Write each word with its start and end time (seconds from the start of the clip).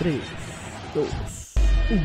3, 0.00 0.18
2, 0.94 1.08
1. 1.90 2.02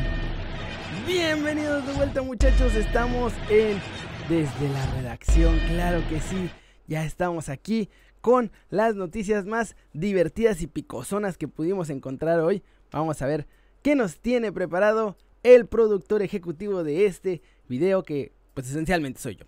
Bienvenidos 1.06 1.86
de 1.86 1.94
vuelta 1.94 2.20
muchachos, 2.20 2.74
estamos 2.74 3.32
en 3.48 3.80
Desde 4.28 4.68
la 4.68 4.84
redacción, 4.96 5.58
claro 5.60 6.06
que 6.10 6.20
sí, 6.20 6.50
ya 6.86 7.06
estamos 7.06 7.48
aquí 7.48 7.88
con 8.20 8.52
las 8.68 8.96
noticias 8.96 9.46
más 9.46 9.76
divertidas 9.94 10.60
y 10.60 10.66
picosonas 10.66 11.38
que 11.38 11.48
pudimos 11.48 11.88
encontrar 11.88 12.40
hoy. 12.40 12.62
Vamos 12.92 13.22
a 13.22 13.26
ver 13.26 13.46
qué 13.80 13.94
nos 13.94 14.20
tiene 14.20 14.52
preparado 14.52 15.16
el 15.42 15.64
productor 15.64 16.20
ejecutivo 16.20 16.84
de 16.84 17.06
este 17.06 17.40
video 17.66 18.02
que 18.02 18.30
pues 18.52 18.68
esencialmente 18.68 19.20
soy 19.20 19.36
yo. 19.36 19.46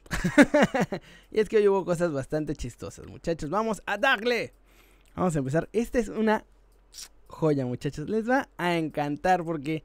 y 1.30 1.40
es 1.40 1.50
que 1.50 1.58
hoy 1.58 1.68
hubo 1.68 1.84
cosas 1.84 2.12
bastante 2.12 2.56
chistosas, 2.56 3.08
muchachos. 3.08 3.50
Vamos 3.50 3.82
a 3.84 3.98
darle. 3.98 4.54
Vamos 5.14 5.36
a 5.36 5.40
empezar. 5.40 5.68
Esta 5.74 5.98
es 5.98 6.08
una 6.08 6.46
joya, 7.28 7.66
muchachos. 7.66 8.08
Les 8.08 8.28
va 8.28 8.48
a 8.56 8.76
encantar 8.76 9.44
porque 9.44 9.84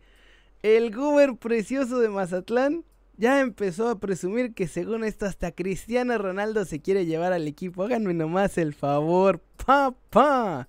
el 0.61 0.95
Goober 0.95 1.35
precioso 1.37 1.99
de 1.99 2.09
Mazatlán 2.09 2.83
ya 3.17 3.41
empezó 3.41 3.89
a 3.89 3.99
presumir 3.99 4.53
que 4.53 4.67
según 4.67 5.03
esto 5.03 5.25
hasta 5.25 5.51
Cristiano 5.51 6.17
Ronaldo 6.17 6.65
se 6.65 6.81
quiere 6.81 7.05
llevar 7.05 7.33
al 7.33 7.47
equipo. 7.47 7.83
Háganme 7.83 8.13
nomás 8.13 8.57
el 8.57 8.73
favor, 8.73 9.41
papá. 9.65 10.67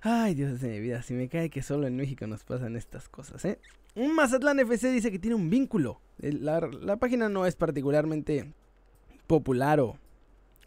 Ay, 0.00 0.34
Dios 0.34 0.60
de 0.60 0.68
mi 0.68 0.80
vida, 0.80 1.02
si 1.02 1.14
me 1.14 1.28
cae 1.28 1.50
que 1.50 1.62
solo 1.62 1.86
en 1.86 1.96
México 1.96 2.26
nos 2.26 2.44
pasan 2.44 2.76
estas 2.76 3.08
cosas, 3.08 3.44
¿eh? 3.44 3.58
Un 3.94 4.14
Mazatlán 4.14 4.60
FC 4.60 4.92
dice 4.92 5.10
que 5.10 5.18
tiene 5.18 5.34
un 5.34 5.50
vínculo. 5.50 6.00
La, 6.18 6.60
la 6.60 6.96
página 6.98 7.28
no 7.28 7.46
es 7.46 7.56
particularmente 7.56 8.52
popular 9.26 9.80
o 9.80 9.98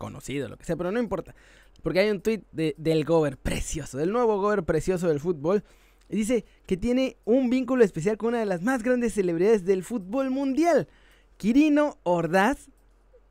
conocido, 0.02 0.50
lo 0.50 0.58
que 0.58 0.66
sea, 0.66 0.76
pero 0.76 0.92
no 0.92 1.00
importa. 1.00 1.36
Porque 1.84 2.00
hay 2.00 2.10
un 2.10 2.22
tweet 2.22 2.42
del 2.52 3.06
Gober 3.06 3.38
precioso, 3.38 4.00
del 4.00 4.12
nuevo 4.12 4.42
Gober 4.42 4.64
precioso 4.64 5.08
del 5.08 5.20
fútbol. 5.20 5.64
Y 6.10 6.16
dice 6.18 6.44
que 6.66 6.76
tiene 6.76 7.18
un 7.24 7.52
vínculo 7.52 7.84
especial 7.84 8.18
con 8.18 8.30
una 8.30 8.40
de 8.40 8.48
las 8.48 8.64
más 8.64 8.82
grandes 8.82 9.14
celebridades 9.14 9.64
del 9.64 9.84
fútbol 9.84 10.32
mundial, 10.32 10.88
Quirino 11.38 12.00
Ordaz. 12.04 12.70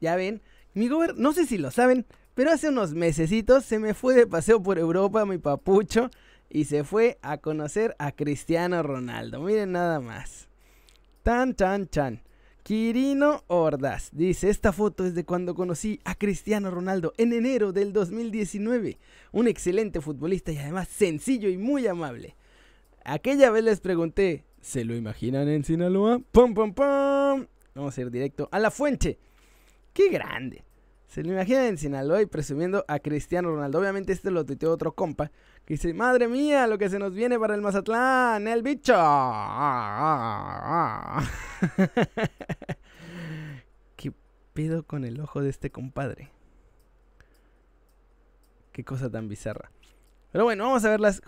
Ya 0.01 0.15
ven, 0.15 0.43
mi 0.73 0.89
Gober, 0.89 1.17
no 1.17 1.33
sé 1.33 1.45
si 1.45 1.59
lo 1.59 1.73
saben, 1.73 2.07
pero 2.35 2.53
hace 2.53 2.69
unos 2.69 2.95
mesecitos 2.95 3.65
se 3.65 3.81
me 3.81 3.93
fue 3.93 4.15
de 4.15 4.27
paseo 4.29 4.63
por 4.63 4.79
Europa 4.79 5.27
mi 5.27 5.39
papucho 5.39 6.09
y 6.49 6.65
se 6.67 6.85
fue 6.85 7.19
a 7.21 7.39
conocer 7.39 7.97
a 7.99 8.13
Cristiano 8.13 8.83
Ronaldo. 8.83 9.41
Miren 9.41 9.73
nada 9.73 10.01
más. 10.01 10.49
Tan, 11.23 11.55
tan, 11.55 11.87
tan. 11.87 12.23
Quirino 12.71 13.43
Ordaz 13.49 14.11
dice, 14.13 14.49
esta 14.49 14.73
foto 14.73 15.05
es 15.05 15.17
de 15.17 15.25
cuando 15.25 15.57
conocí 15.57 15.99
a 16.05 16.15
Cristiano 16.15 16.71
Ronaldo 16.71 17.13
en 17.19 17.33
enero 17.33 17.73
del 17.73 17.93
2019. 17.93 18.97
Un 19.33 19.49
excelente 19.49 20.01
futbolista 20.01 20.53
y 20.53 20.59
además 20.59 20.87
sencillo 20.87 21.49
y 21.49 21.57
muy 21.57 21.89
amable. 21.89 22.37
Aquella 23.05 23.51
vez 23.51 23.65
les 23.65 23.81
pregunté, 23.81 24.45
¿se 24.61 24.85
lo 24.85 24.95
imaginan 24.95 25.49
en 25.49 25.65
Sinaloa? 25.65 26.21
¡Pum, 26.31 26.55
pum, 26.55 26.73
pum! 26.73 27.47
Vamos 27.75 27.99
a 27.99 28.01
ir 28.01 28.09
directo 28.09 28.49
a 28.53 28.61
la 28.61 28.71
fuente. 28.71 29.19
¡Qué 29.93 30.09
grande! 30.09 30.63
Se 31.11 31.23
lo 31.25 31.33
imaginan 31.33 31.65
en 31.65 31.77
Sinaloa 31.77 32.23
y 32.23 32.27
presumiendo 32.27 32.85
a 32.87 33.01
Cristiano 33.01 33.51
Ronaldo. 33.51 33.81
Obviamente 33.81 34.13
este 34.13 34.31
lo 34.31 34.47
tuiteó 34.47 34.71
otro 34.71 34.95
compa 34.95 35.33
que 35.65 35.75
dice, 35.75 35.93
madre 35.93 36.29
mía, 36.29 36.69
lo 36.69 36.79
que 36.79 36.89
se 36.89 37.01
nos 37.01 37.13
viene 37.13 37.37
para 37.37 37.57
el 37.57 37.63
Mazatlán, 37.63 38.47
el 38.47 38.63
bicho. 38.63 38.95
¿Qué 43.97 44.13
pedo 44.53 44.85
con 44.85 45.05
el 45.05 45.21
ojo 45.21 45.43
de 45.43 45.51
este 45.51 45.71
compadre? 45.71 46.31
Qué 48.71 48.85
cosa 48.85 49.11
tan 49.11 49.29
bizarra. 49.29 49.73
Pero 50.31 50.45
bueno, 50.45 50.63
vamos 50.63 50.85
a 50.85 50.91
ver 50.91 51.01
las... 51.01 51.23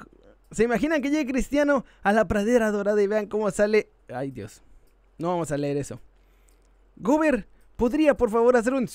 ¿Se 0.52 0.62
imaginan 0.62 1.02
que 1.02 1.10
llegue 1.10 1.32
Cristiano 1.32 1.84
a 2.04 2.12
la 2.12 2.28
pradera 2.28 2.70
dorada 2.70 3.02
y 3.02 3.08
vean 3.08 3.26
cómo 3.26 3.50
sale? 3.50 3.90
Ay 4.08 4.30
Dios. 4.30 4.62
No 5.18 5.26
vamos 5.26 5.50
a 5.50 5.56
leer 5.56 5.76
eso. 5.76 5.98
Gober, 6.94 7.48
¿podría 7.82 8.16
por 8.16 8.30
favor 8.30 8.56
hacer 8.56 8.74
un... 8.74 8.84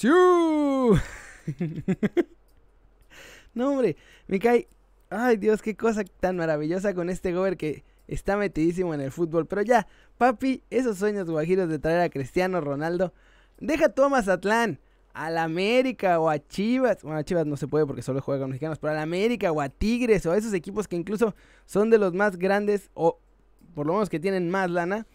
no 3.53 3.69
hombre, 3.69 3.97
me. 4.27 4.39
Ay 5.09 5.35
Dios, 5.35 5.61
qué 5.61 5.75
cosa 5.75 6.05
tan 6.21 6.37
maravillosa 6.37 6.93
con 6.93 7.09
este 7.09 7.33
Gober 7.33 7.57
que 7.57 7.83
está 8.07 8.37
metidísimo 8.37 8.93
en 8.93 9.01
el 9.01 9.11
fútbol. 9.11 9.45
Pero 9.45 9.61
ya, 9.63 9.87
papi, 10.17 10.63
esos 10.69 10.99
sueños 10.99 11.29
guajiros 11.29 11.67
de 11.67 11.79
traer 11.79 11.99
a 11.99 12.07
Cristiano 12.09 12.61
Ronaldo, 12.61 13.13
deja 13.59 13.89
tú 13.89 14.05
a 14.05 14.09
Mazatlán, 14.09 14.79
a 15.13 15.31
la 15.31 15.43
América 15.43 16.21
o 16.21 16.29
a 16.29 16.39
Chivas. 16.39 17.03
Bueno, 17.03 17.17
a 17.19 17.25
Chivas 17.25 17.45
no 17.45 17.57
se 17.57 17.67
puede 17.67 17.85
porque 17.85 18.01
solo 18.01 18.21
juega 18.21 18.39
con 18.39 18.51
mexicanos, 18.51 18.79
pero 18.79 18.93
a 18.93 18.95
la 18.95 19.01
América 19.01 19.51
o 19.51 19.59
a 19.59 19.67
Tigres 19.67 20.25
o 20.25 20.31
a 20.31 20.37
esos 20.37 20.53
equipos 20.53 20.87
que 20.87 20.95
incluso 20.95 21.35
son 21.65 21.89
de 21.89 21.97
los 21.97 22.13
más 22.13 22.37
grandes 22.37 22.89
o 22.93 23.19
por 23.75 23.85
lo 23.85 23.91
menos 23.91 24.09
que 24.09 24.21
tienen 24.21 24.49
más 24.49 24.71
lana. 24.71 25.05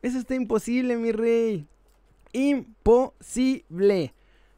Eso 0.00 0.16
está 0.16 0.34
imposible, 0.34 0.96
mi 0.96 1.12
rey. 1.12 1.68
Imposible. 2.32 4.14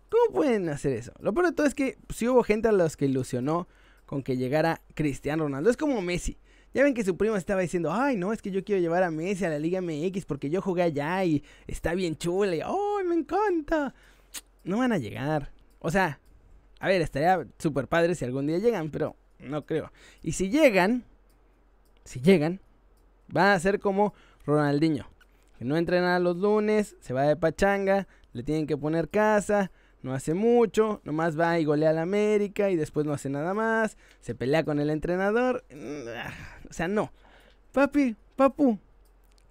¿Cómo 0.09 0.35
pueden 0.35 0.69
hacer 0.69 0.93
eso? 0.93 1.13
Lo 1.21 1.33
peor 1.33 1.47
de 1.47 1.53
todo 1.53 1.67
es 1.67 1.75
que 1.75 1.97
si 2.09 2.27
hubo 2.29 2.43
gente 2.43 2.69
a 2.69 2.73
los 2.73 2.97
que 2.97 3.07
ilusionó 3.07 3.69
con 4.11 4.25
que 4.25 4.37
llegara 4.37 4.83
Cristiano 4.95 5.45
Ronaldo. 5.45 5.71
Es 5.71 5.77
como 5.77 6.03
Messi. 6.03 6.37
Ya 6.75 6.83
ven 6.83 6.95
que 6.95 7.05
su 7.05 7.17
primo 7.17 7.37
estaba 7.37 7.61
diciendo, 7.61 7.93
ay, 7.93 8.17
no, 8.17 8.33
es 8.33 8.43
que 8.43 8.51
yo 8.51 8.65
quiero 8.65 8.81
llevar 8.81 9.05
a 9.05 9.11
Messi 9.13 9.45
a 9.45 9.51
la 9.51 9.61
Liga 9.61 9.81
MX 9.81 10.25
porque 10.25 10.51
yo 10.51 10.61
jugué 10.61 10.83
allá 10.83 11.25
y 11.25 11.45
está 11.69 11.95
bien 11.95 12.17
chula 12.17 12.57
y, 12.57 12.61
ay, 12.61 13.05
me 13.07 13.15
encanta. 13.15 13.95
No 14.65 14.79
van 14.79 14.91
a 14.91 14.99
llegar. 14.99 15.53
O 15.79 15.93
sea, 15.93 16.19
a 16.81 16.89
ver, 16.89 17.03
estaría 17.03 17.47
súper 17.61 17.87
padre 17.87 18.17
si 18.17 18.25
algún 18.25 18.49
día 18.49 18.59
llegan, 18.59 18.91
pero 18.91 19.15
no 19.39 19.65
creo. 19.65 19.93
Y 20.25 20.33
si 20.33 20.51
llegan, 20.51 21.05
si 22.05 22.21
llegan, 22.21 22.61
van 23.29 23.51
a 23.51 23.61
ser 23.61 23.79
como 23.79 24.13
Ronaldinho. 24.45 25.07
Que 25.61 25.67
no 25.67 25.77
entrena 25.77 26.19
los 26.21 26.39
lunes, 26.39 26.97
se 27.01 27.13
va 27.13 27.25
de 27.25 27.37
pachanga, 27.37 28.09
le 28.33 28.43
tienen 28.43 28.67
que 28.67 28.79
poner 28.79 29.11
casa, 29.11 29.71
no 30.01 30.15
hace 30.15 30.33
mucho, 30.33 31.03
nomás 31.05 31.39
va 31.39 31.59
y 31.59 31.67
golea 31.67 31.91
al 31.91 31.99
América 31.99 32.71
y 32.71 32.77
después 32.77 33.05
no 33.05 33.13
hace 33.13 33.29
nada 33.29 33.53
más, 33.53 33.99
se 34.23 34.35
pelea 34.35 34.65
con 34.65 34.81
el 34.81 34.89
entrenador. 34.89 35.63
O 36.71 36.73
sea, 36.73 36.89
no. 36.89 37.13
Papi, 37.73 38.17
papu, 38.37 38.79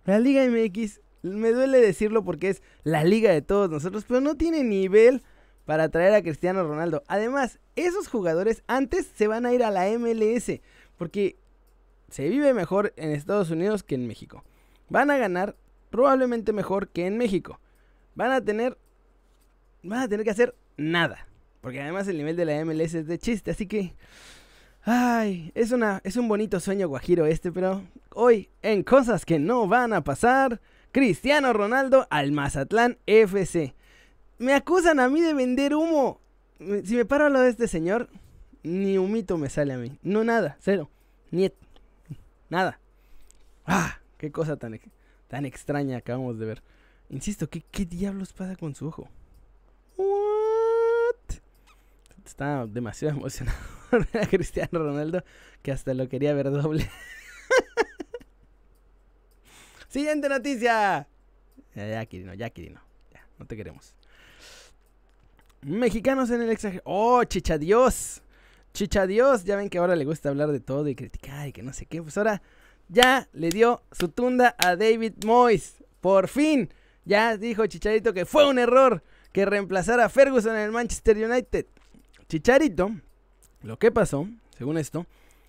la 0.06 0.18
Liga 0.18 0.44
MX, 0.48 1.00
me 1.22 1.52
duele 1.52 1.80
decirlo 1.80 2.24
porque 2.24 2.50
es 2.50 2.64
la 2.84 3.04
liga 3.04 3.32
de 3.32 3.44
todos 3.44 3.70
nosotros, 3.70 4.04
pero 4.08 4.20
no 4.20 4.36
tiene 4.36 4.64
nivel 4.64 5.22
para 5.66 5.90
traer 5.90 6.16
a 6.16 6.24
Cristiano 6.24 6.64
Ronaldo. 6.64 7.04
Además, 7.08 7.60
esos 7.76 8.08
jugadores 8.08 8.64
antes 8.66 9.06
se 9.14 9.28
van 9.28 9.46
a 9.46 9.54
ir 9.54 9.64
a 9.64 9.70
la 9.70 9.86
MLS 10.00 10.60
porque 10.98 11.38
se 12.10 12.28
vive 12.30 12.56
mejor 12.56 12.94
en 12.96 13.12
Estados 13.12 13.52
Unidos 13.52 13.84
que 13.84 13.94
en 13.94 14.08
México. 14.08 14.44
Van 14.90 15.12
a 15.12 15.20
ganar 15.20 15.56
probablemente 15.90 16.54
mejor 16.54 16.90
que 16.90 17.06
en 17.06 17.18
México. 17.18 17.60
Van 18.16 18.32
a 18.32 18.42
tener 18.42 18.78
van 19.84 20.02
a 20.02 20.08
tener 20.08 20.24
que 20.24 20.32
hacer 20.32 20.56
nada. 20.78 21.28
Porque 21.62 21.82
además 21.82 22.08
el 22.08 22.18
nivel 22.18 22.36
de 22.36 22.46
la 22.46 22.64
MLS 22.66 22.94
es 22.94 23.08
de 23.08 23.18
chiste, 23.18 23.52
así 23.52 23.68
que... 23.68 23.94
Ay, 24.82 25.52
es, 25.56 25.72
una, 25.72 26.00
es 26.06 26.16
un 26.16 26.30
bonito 26.30 26.60
sueño 26.60 26.88
guajiro 26.88 27.26
este, 27.26 27.52
pero 27.52 27.84
hoy 28.14 28.50
en 28.62 28.84
cosas 28.84 29.26
que 29.26 29.38
no 29.38 29.68
van 29.68 29.92
a 29.92 30.04
pasar, 30.04 30.62
Cristiano 30.94 31.52
Ronaldo 31.52 32.08
al 32.10 32.32
Mazatlán 32.32 32.98
FC. 33.06 33.76
Me 34.38 34.54
acusan 34.54 35.02
a 35.02 35.10
mí 35.10 35.22
de 35.22 35.34
vender 35.34 35.76
humo. 35.76 36.22
Si 36.86 36.96
me 36.96 37.06
paro 37.06 37.26
a 37.26 37.30
lo 37.30 37.42
de 37.42 37.50
este 37.50 37.68
señor, 37.68 38.10
ni 38.64 38.98
humito 38.98 39.38
me 39.38 39.50
sale 39.50 39.74
a 39.74 39.78
mí. 39.78 39.98
No 40.02 40.24
nada, 40.24 40.58
cero. 40.62 40.90
Niet. 41.30 41.54
Nada. 42.50 42.80
Ah, 43.66 44.00
qué 44.18 44.32
cosa 44.32 44.56
tan, 44.58 44.80
tan 45.30 45.46
extraña 45.46 45.98
acabamos 45.98 46.38
de 46.38 46.46
ver. 46.46 46.64
Insisto, 47.10 47.50
¿qué, 47.50 47.62
¿qué 47.72 47.86
diablos 47.86 48.34
pasa 48.34 48.58
con 48.58 48.76
su 48.76 48.88
ojo? 48.88 49.08
What? 49.96 51.38
Estaba 52.26 52.68
demasiado 52.68 53.16
emocionado 53.16 53.58
a 53.92 54.26
Cristiano 54.30 54.80
Ronaldo 54.80 55.24
que 55.62 55.72
hasta 55.72 55.94
lo 55.94 56.10
quería 56.10 56.34
ver 56.34 56.52
doble. 56.52 56.90
Siguiente 59.88 60.30
noticia. 60.30 61.08
Ya, 61.74 61.88
ya, 61.88 62.06
Kirino, 62.06 62.34
ya, 62.34 62.50
Kirino. 62.50 62.82
Ya, 63.12 63.26
no 63.38 63.46
te 63.46 63.56
queremos. 63.56 63.96
Mexicanos 65.62 66.30
en 66.30 66.42
el 66.42 66.50
extranjero. 66.52 66.84
Oh, 66.86 67.24
chicha 67.24 67.58
Dios. 67.58 68.22
Chicha 68.74 69.08
Dios. 69.08 69.44
Ya 69.44 69.56
ven 69.56 69.70
que 69.70 69.80
ahora 69.80 69.96
le 69.96 70.06
gusta 70.06 70.30
hablar 70.30 70.52
de 70.52 70.60
todo 70.60 70.88
y 70.88 70.96
criticar 70.96 71.48
y 71.48 71.52
que 71.52 71.64
no 71.64 71.74
sé 71.74 71.86
qué. 71.86 72.02
Pues 72.02 72.18
ahora 72.18 72.42
ya 72.90 73.30
le 73.34 73.50
dio 73.50 73.82
su 73.92 74.10
tunda 74.10 74.56
a 74.58 74.76
David 74.76 75.14
Moyes. 75.26 75.76
Por 76.02 76.28
fin. 76.28 76.70
Ya 77.06 77.38
dijo 77.38 77.66
Chicharito 77.66 78.14
que 78.14 78.26
fue 78.26 78.48
un 78.48 78.60
error 78.60 79.04
que 79.32 79.46
reemplazara 79.46 80.06
a 80.06 80.10
Ferguson 80.10 80.56
en 80.56 80.64
el 80.64 80.72
Manchester 80.72 81.18
United. 81.18 81.66
Chicharito, 82.28 82.92
lo 83.64 83.80
que 83.80 83.92
pasó, 83.92 84.28
según 84.58 84.78
esto, 84.78 85.06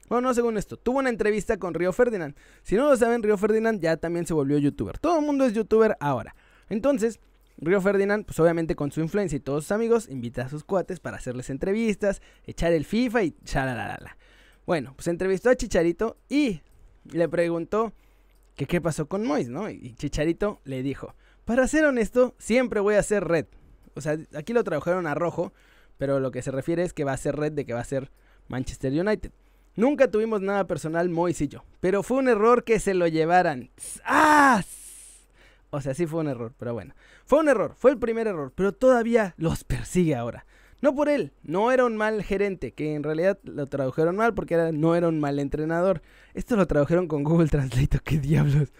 bueno, 0.08 0.28
no 0.28 0.34
según 0.34 0.56
esto, 0.56 0.76
tuvo 0.76 0.98
una 0.98 1.08
entrevista 1.08 1.56
con 1.56 1.72
Río 1.72 1.92
Ferdinand. 1.92 2.34
Si 2.62 2.74
no 2.74 2.88
lo 2.88 2.96
saben, 2.96 3.22
Río 3.22 3.38
Ferdinand 3.38 3.80
ya 3.80 3.96
también 3.96 4.26
se 4.26 4.34
volvió 4.34 4.58
youtuber. 4.58 4.98
Todo 4.98 5.20
el 5.20 5.24
mundo 5.24 5.44
es 5.44 5.52
youtuber 5.52 5.96
ahora. 6.00 6.34
Entonces, 6.68 7.20
Río 7.58 7.80
Ferdinand, 7.80 8.24
pues 8.24 8.40
obviamente 8.40 8.74
con 8.74 8.90
su 8.90 9.00
influencia 9.00 9.36
y 9.36 9.40
todos 9.40 9.64
sus 9.64 9.72
amigos, 9.72 10.08
invita 10.08 10.42
a 10.42 10.48
sus 10.48 10.64
cuates 10.64 10.98
para 10.98 11.18
hacerles 11.18 11.48
entrevistas, 11.50 12.22
echar 12.44 12.72
el 12.72 12.86
FIFA 12.86 13.22
y 13.22 13.36
chalalala. 13.44 14.16
Bueno, 14.66 14.94
pues 14.96 15.06
entrevistó 15.06 15.50
a 15.50 15.56
Chicharito 15.56 16.16
y 16.28 16.60
le 17.04 17.28
preguntó 17.28 17.92
que 18.56 18.66
qué 18.66 18.80
pasó 18.80 19.06
con 19.06 19.26
Mois, 19.26 19.48
¿no? 19.48 19.70
Y 19.70 19.94
Chicharito 19.94 20.60
le 20.64 20.82
dijo, 20.82 21.14
para 21.44 21.66
ser 21.66 21.84
honesto, 21.84 22.34
siempre 22.38 22.80
voy 22.80 22.94
a 22.94 23.02
ser 23.02 23.24
red. 23.24 23.46
O 23.94 24.00
sea, 24.00 24.18
aquí 24.34 24.52
lo 24.52 24.64
tradujeron 24.64 25.06
a 25.06 25.14
rojo, 25.14 25.52
pero 25.98 26.20
lo 26.20 26.30
que 26.30 26.42
se 26.42 26.50
refiere 26.50 26.82
es 26.82 26.92
que 26.92 27.04
va 27.04 27.12
a 27.12 27.16
ser 27.16 27.36
red 27.36 27.52
de 27.52 27.64
que 27.64 27.74
va 27.74 27.80
a 27.80 27.84
ser 27.84 28.10
Manchester 28.48 28.92
United. 28.92 29.32
Nunca 29.76 30.10
tuvimos 30.10 30.40
nada 30.40 30.66
personal 30.66 31.08
Mois 31.08 31.40
y 31.40 31.48
yo, 31.48 31.64
pero 31.80 32.02
fue 32.02 32.18
un 32.18 32.28
error 32.28 32.64
que 32.64 32.80
se 32.80 32.94
lo 32.94 33.06
llevaran. 33.06 33.70
¡Ah! 34.04 34.62
O 35.70 35.80
sea, 35.80 35.94
sí 35.94 36.06
fue 36.06 36.20
un 36.20 36.28
error, 36.28 36.52
pero 36.58 36.74
bueno. 36.74 36.94
Fue 37.24 37.38
un 37.38 37.48
error, 37.48 37.74
fue 37.76 37.92
el 37.92 37.98
primer 37.98 38.26
error, 38.26 38.52
pero 38.54 38.72
todavía 38.72 39.34
los 39.36 39.64
persigue 39.64 40.16
ahora. 40.16 40.44
No 40.80 40.94
por 40.94 41.08
él, 41.08 41.32
no 41.42 41.72
era 41.72 41.84
un 41.84 41.96
mal 41.96 42.22
gerente, 42.22 42.72
que 42.72 42.94
en 42.94 43.02
realidad 43.02 43.38
lo 43.44 43.66
tradujeron 43.66 44.16
mal 44.16 44.34
porque 44.34 44.56
no 44.72 44.94
era 44.94 45.08
un 45.08 45.20
mal 45.20 45.38
entrenador. 45.38 46.00
Esto 46.32 46.56
lo 46.56 46.66
tradujeron 46.66 47.06
con 47.06 47.22
Google 47.22 47.48
Translate, 47.48 47.98
qué 48.04 48.18
diablos. 48.18 48.72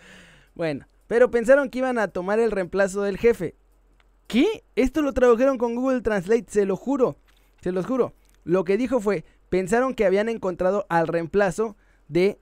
Bueno, 0.54 0.86
pero 1.06 1.30
pensaron 1.30 1.68
que 1.68 1.78
iban 1.78 1.98
a 1.98 2.08
tomar 2.08 2.38
el 2.38 2.50
reemplazo 2.50 3.02
del 3.02 3.18
jefe. 3.18 3.54
¿Qué? 4.26 4.64
Esto 4.76 5.02
lo 5.02 5.12
tradujeron 5.12 5.58
con 5.58 5.74
Google 5.74 6.00
Translate, 6.00 6.46
se 6.48 6.64
lo 6.64 6.76
juro, 6.76 7.16
se 7.60 7.72
los 7.72 7.84
juro. 7.84 8.14
Lo 8.44 8.64
que 8.64 8.76
dijo 8.76 9.00
fue, 9.00 9.24
pensaron 9.48 9.94
que 9.94 10.06
habían 10.06 10.28
encontrado 10.28 10.86
al 10.88 11.08
reemplazo 11.08 11.76
de, 12.08 12.38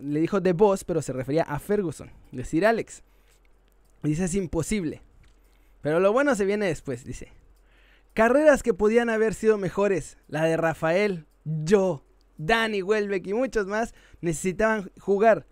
le 0.00 0.20
dijo 0.20 0.40
de 0.40 0.52
Boss, 0.52 0.84
pero 0.84 1.02
se 1.02 1.12
refería 1.12 1.42
a 1.42 1.58
Ferguson, 1.58 2.10
decir 2.32 2.64
Alex. 2.64 3.02
Dice, 4.02 4.24
es 4.24 4.34
imposible. 4.34 5.02
Pero 5.82 6.00
lo 6.00 6.12
bueno 6.12 6.34
se 6.34 6.46
viene 6.46 6.66
después, 6.66 7.04
dice. 7.04 7.32
Carreras 8.20 8.62
que 8.62 8.74
podían 8.74 9.08
haber 9.08 9.32
sido 9.32 9.56
mejores, 9.56 10.18
la 10.28 10.44
de 10.44 10.58
Rafael, 10.58 11.24
yo, 11.46 12.04
Danny 12.36 12.82
Welbeck 12.82 13.26
y 13.26 13.32
muchos 13.32 13.66
más, 13.66 13.94
necesitaban 14.20 14.90
jugar. 15.00 15.46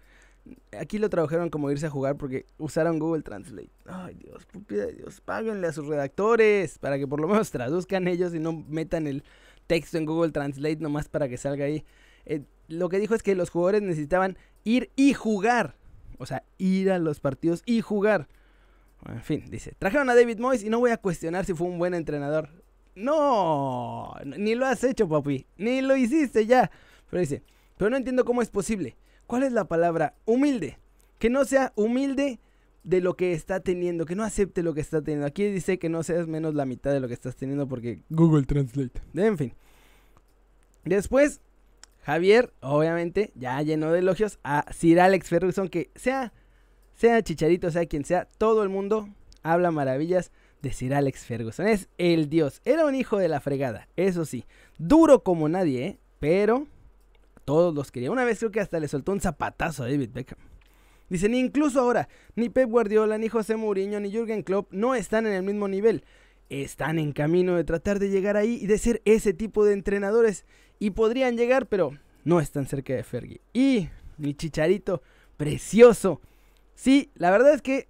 Aquí 0.78 0.98
lo 0.98 1.08
tradujeron 1.08 1.48
como 1.48 1.70
irse 1.70 1.86
a 1.86 1.90
jugar 1.90 2.18
porque 2.18 2.44
usaron 2.58 2.98
Google 2.98 3.22
Translate. 3.22 3.70
Ay 3.86 4.16
Dios, 4.16 4.44
pupila 4.44 4.84
de 4.84 4.92
Dios, 4.92 5.22
páguenle 5.22 5.66
a 5.66 5.72
sus 5.72 5.86
redactores 5.86 6.78
para 6.78 6.98
que 6.98 7.08
por 7.08 7.20
lo 7.20 7.28
menos 7.28 7.50
traduzcan 7.50 8.06
ellos 8.06 8.34
y 8.34 8.38
no 8.38 8.52
metan 8.52 9.06
el 9.06 9.24
texto 9.66 9.96
en 9.96 10.04
Google 10.04 10.32
Translate 10.32 10.76
nomás 10.76 11.08
para 11.08 11.26
que 11.26 11.38
salga 11.38 11.64
ahí. 11.64 11.86
Eh, 12.26 12.42
lo 12.68 12.90
que 12.90 12.98
dijo 12.98 13.14
es 13.14 13.22
que 13.22 13.34
los 13.34 13.48
jugadores 13.48 13.80
necesitaban 13.80 14.36
ir 14.64 14.90
y 14.94 15.14
jugar. 15.14 15.74
O 16.18 16.26
sea, 16.26 16.44
ir 16.58 16.90
a 16.90 16.98
los 16.98 17.18
partidos 17.18 17.62
y 17.64 17.80
jugar. 17.80 18.28
En 19.06 19.22
fin, 19.22 19.44
dice, 19.48 19.74
trajeron 19.78 20.10
a 20.10 20.14
David 20.14 20.38
Moyes 20.38 20.64
y 20.64 20.70
no 20.70 20.80
voy 20.80 20.90
a 20.90 20.96
cuestionar 20.96 21.44
si 21.44 21.54
fue 21.54 21.66
un 21.66 21.78
buen 21.78 21.94
entrenador. 21.94 22.50
No, 22.94 24.12
ni 24.24 24.54
lo 24.54 24.66
has 24.66 24.82
hecho, 24.82 25.08
papi. 25.08 25.46
Ni 25.56 25.82
lo 25.82 25.96
hiciste 25.96 26.46
ya. 26.46 26.70
Pero 27.08 27.20
dice, 27.20 27.42
pero 27.76 27.90
no 27.90 27.96
entiendo 27.96 28.24
cómo 28.24 28.42
es 28.42 28.50
posible. 28.50 28.96
¿Cuál 29.26 29.44
es 29.44 29.52
la 29.52 29.66
palabra? 29.66 30.14
Humilde. 30.24 30.78
Que 31.18 31.30
no 31.30 31.44
sea 31.44 31.72
humilde 31.76 32.40
de 32.82 33.00
lo 33.00 33.16
que 33.16 33.32
está 33.32 33.60
teniendo, 33.60 34.04
que 34.04 34.16
no 34.16 34.24
acepte 34.24 34.62
lo 34.62 34.74
que 34.74 34.80
está 34.80 35.00
teniendo. 35.00 35.26
Aquí 35.26 35.44
dice 35.44 35.78
que 35.78 35.88
no 35.88 36.02
seas 36.02 36.26
menos 36.26 36.54
la 36.54 36.64
mitad 36.64 36.92
de 36.92 37.00
lo 37.00 37.06
que 37.06 37.14
estás 37.14 37.36
teniendo 37.36 37.68
porque 37.68 38.02
Google 38.08 38.46
Translate. 38.46 39.00
En 39.14 39.38
fin. 39.38 39.54
Después, 40.84 41.40
Javier, 42.02 42.52
obviamente, 42.60 43.32
ya 43.34 43.60
llenó 43.62 43.92
de 43.92 43.98
elogios 43.98 44.38
a 44.42 44.64
Sir 44.72 45.00
Alex 45.00 45.28
Ferguson, 45.28 45.68
que 45.68 45.90
sea 45.94 46.32
sea 46.98 47.22
Chicharito, 47.22 47.70
sea 47.70 47.86
quien 47.86 48.04
sea, 48.04 48.26
todo 48.38 48.64
el 48.64 48.68
mundo 48.68 49.08
habla 49.44 49.70
maravillas 49.70 50.32
de 50.62 50.72
Sir 50.72 50.94
Alex 50.94 51.24
Ferguson. 51.24 51.68
Es 51.68 51.88
el 51.96 52.28
dios. 52.28 52.60
Era 52.64 52.84
un 52.84 52.96
hijo 52.96 53.18
de 53.18 53.28
la 53.28 53.40
fregada, 53.40 53.86
eso 53.96 54.24
sí. 54.24 54.44
Duro 54.78 55.22
como 55.22 55.48
nadie, 55.48 55.86
¿eh? 55.86 55.98
Pero 56.18 56.66
todos 57.44 57.72
los 57.72 57.92
quería. 57.92 58.10
Una 58.10 58.24
vez 58.24 58.40
creo 58.40 58.50
que 58.50 58.58
hasta 58.58 58.80
le 58.80 58.88
soltó 58.88 59.12
un 59.12 59.20
zapatazo 59.20 59.84
a 59.84 59.86
David 59.86 60.10
Beckham. 60.12 60.40
Dicen, 61.08 61.34
incluso 61.34 61.80
ahora, 61.80 62.08
ni 62.34 62.48
Pep 62.48 62.68
Guardiola, 62.68 63.16
ni 63.16 63.28
José 63.28 63.54
Mourinho, 63.54 64.00
ni 64.00 64.10
Jürgen 64.10 64.42
Klopp 64.42 64.72
no 64.72 64.96
están 64.96 65.24
en 65.26 65.34
el 65.34 65.44
mismo 65.44 65.68
nivel. 65.68 66.02
Están 66.50 66.98
en 66.98 67.12
camino 67.12 67.54
de 67.54 67.62
tratar 67.62 68.00
de 68.00 68.10
llegar 68.10 68.36
ahí 68.36 68.58
y 68.60 68.66
de 68.66 68.76
ser 68.76 69.02
ese 69.04 69.32
tipo 69.32 69.64
de 69.64 69.74
entrenadores. 69.74 70.44
Y 70.80 70.90
podrían 70.90 71.36
llegar, 71.36 71.68
pero 71.68 71.92
no 72.24 72.40
están 72.40 72.66
cerca 72.66 72.92
de 72.92 73.04
Fergie. 73.04 73.40
Y 73.52 73.88
mi 74.16 74.34
chicharito, 74.34 75.00
precioso, 75.36 76.20
Sí, 76.78 77.10
la 77.16 77.32
verdad 77.32 77.54
es 77.54 77.60
que, 77.60 77.88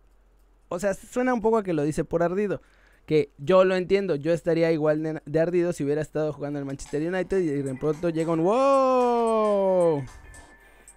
o 0.70 0.80
sea, 0.80 0.94
suena 0.94 1.34
un 1.34 1.42
poco 1.42 1.58
a 1.58 1.62
que 1.62 1.74
lo 1.74 1.82
dice 1.82 2.04
por 2.04 2.22
ardido. 2.22 2.62
Que 3.04 3.30
yo 3.36 3.66
lo 3.66 3.76
entiendo, 3.76 4.16
yo 4.16 4.32
estaría 4.32 4.72
igual 4.72 5.20
de 5.22 5.40
ardido 5.40 5.74
si 5.74 5.84
hubiera 5.84 6.00
estado 6.00 6.32
jugando 6.32 6.58
el 6.58 6.64
Manchester 6.64 7.06
United 7.06 7.38
y 7.38 7.48
de 7.48 7.74
pronto 7.74 8.08
llega 8.08 8.32
un 8.32 8.42
¡Wow! 8.44 10.04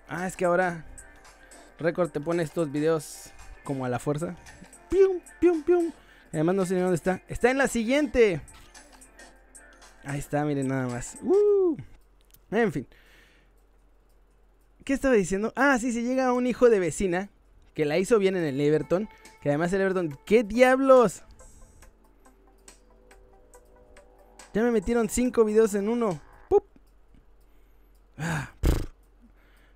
Ah, 0.07 0.25
es 0.25 0.37
que 0.37 0.45
ahora 0.45 0.85
Record 1.79 2.11
te 2.11 2.21
pone 2.21 2.43
estos 2.43 2.71
videos 2.71 3.31
como 3.65 3.83
a 3.83 3.89
la 3.89 3.99
fuerza. 3.99 4.37
¡Pium, 4.89 5.19
pium, 5.41 5.61
pium! 5.61 5.91
Además 6.31 6.55
no 6.55 6.65
sé 6.65 6.79
dónde 6.79 6.95
está. 6.95 7.21
Está 7.27 7.51
en 7.51 7.57
la 7.57 7.67
siguiente. 7.67 8.39
Ahí 10.05 10.19
está, 10.19 10.45
miren 10.45 10.69
nada 10.69 10.87
más. 10.87 11.17
En 12.51 12.71
fin. 12.71 12.87
¿Qué 14.85 14.93
estaba 14.93 15.13
diciendo? 15.13 15.51
Ah, 15.57 15.77
sí, 15.77 15.91
si 15.91 16.03
llega 16.03 16.31
un 16.31 16.47
hijo 16.47 16.69
de 16.69 16.79
vecina 16.79 17.29
que 17.73 17.85
la 17.85 17.97
hizo 17.97 18.19
bien 18.19 18.35
en 18.35 18.43
el 18.43 18.59
Everton. 18.59 19.09
Que 19.41 19.49
además 19.49 19.73
el 19.73 19.81
Everton, 19.81 20.17
¿qué 20.25 20.43
diablos? 20.43 21.23
Ya 24.53 24.63
me 24.63 24.71
metieron 24.71 25.09
cinco 25.09 25.45
videos 25.45 25.73
en 25.75 25.89
uno. 25.89 26.21
Ah, 28.17 28.53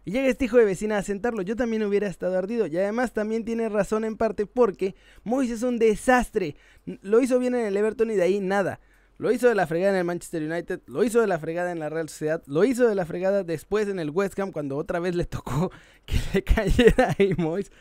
y 0.06 0.12
llega 0.12 0.28
este 0.28 0.46
hijo 0.46 0.58
de 0.58 0.66
vecina 0.66 1.00
a 1.00 1.04
sentarlo. 1.04 1.42
Yo 1.42 1.56
también 1.56 1.84
hubiera 1.84 2.08
estado 2.08 2.38
ardido. 2.38 2.68
Y 2.68 2.78
además 2.78 3.12
también 3.12 3.44
tiene 3.44 3.70
razón 3.70 4.06
en 4.06 4.18
parte 4.18 4.46
porque 4.46 4.96
Moisés 5.24 5.58
es 5.58 5.64
un 5.64 5.80
desastre. 5.80 6.56
Lo 7.02 7.22
hizo 7.22 7.40
bien 7.40 7.56
en 7.56 7.66
el 7.66 7.76
Everton 7.76 8.12
y 8.12 8.16
de 8.16 8.22
ahí 8.22 8.40
nada. 8.40 8.80
Lo 9.18 9.32
hizo 9.32 9.48
de 9.48 9.56
la 9.56 9.66
fregada 9.66 9.94
en 9.94 10.00
el 10.00 10.04
Manchester 10.04 10.44
United, 10.44 10.82
lo 10.88 11.04
hizo 11.04 11.22
de 11.22 11.28
la 11.28 11.40
fregada 11.40 11.72
en 11.72 11.80
la 11.80 11.90
Real 11.90 12.10
Sociedad, 12.10 12.44
lo 12.48 12.66
hizo 12.66 12.88
de 12.88 12.96
la 12.96 13.06
fregada 13.06 13.44
después 13.44 13.88
en 13.88 14.00
el 14.00 14.10
West 14.10 14.38
Ham 14.40 14.52
cuando 14.52 14.76
otra 14.76 15.00
vez 15.00 15.16
le 15.16 15.26
tocó 15.26 15.72
que 16.06 16.18
le 16.34 16.44
cayera 16.44 17.12
a 17.12 17.42
Mois. 17.42 17.72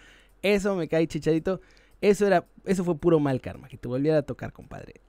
Eso 0.42 0.76
me 0.76 0.88
cae 0.88 1.06
chicharito. 1.08 1.60
Eso 2.00 2.26
era, 2.26 2.46
eso 2.66 2.84
fue 2.84 2.96
puro 2.98 3.18
mal 3.18 3.40
karma, 3.40 3.68
que 3.68 3.78
te 3.78 3.88
volviera 3.88 4.18
a 4.18 4.22
tocar, 4.22 4.52
compadre. 4.52 5.00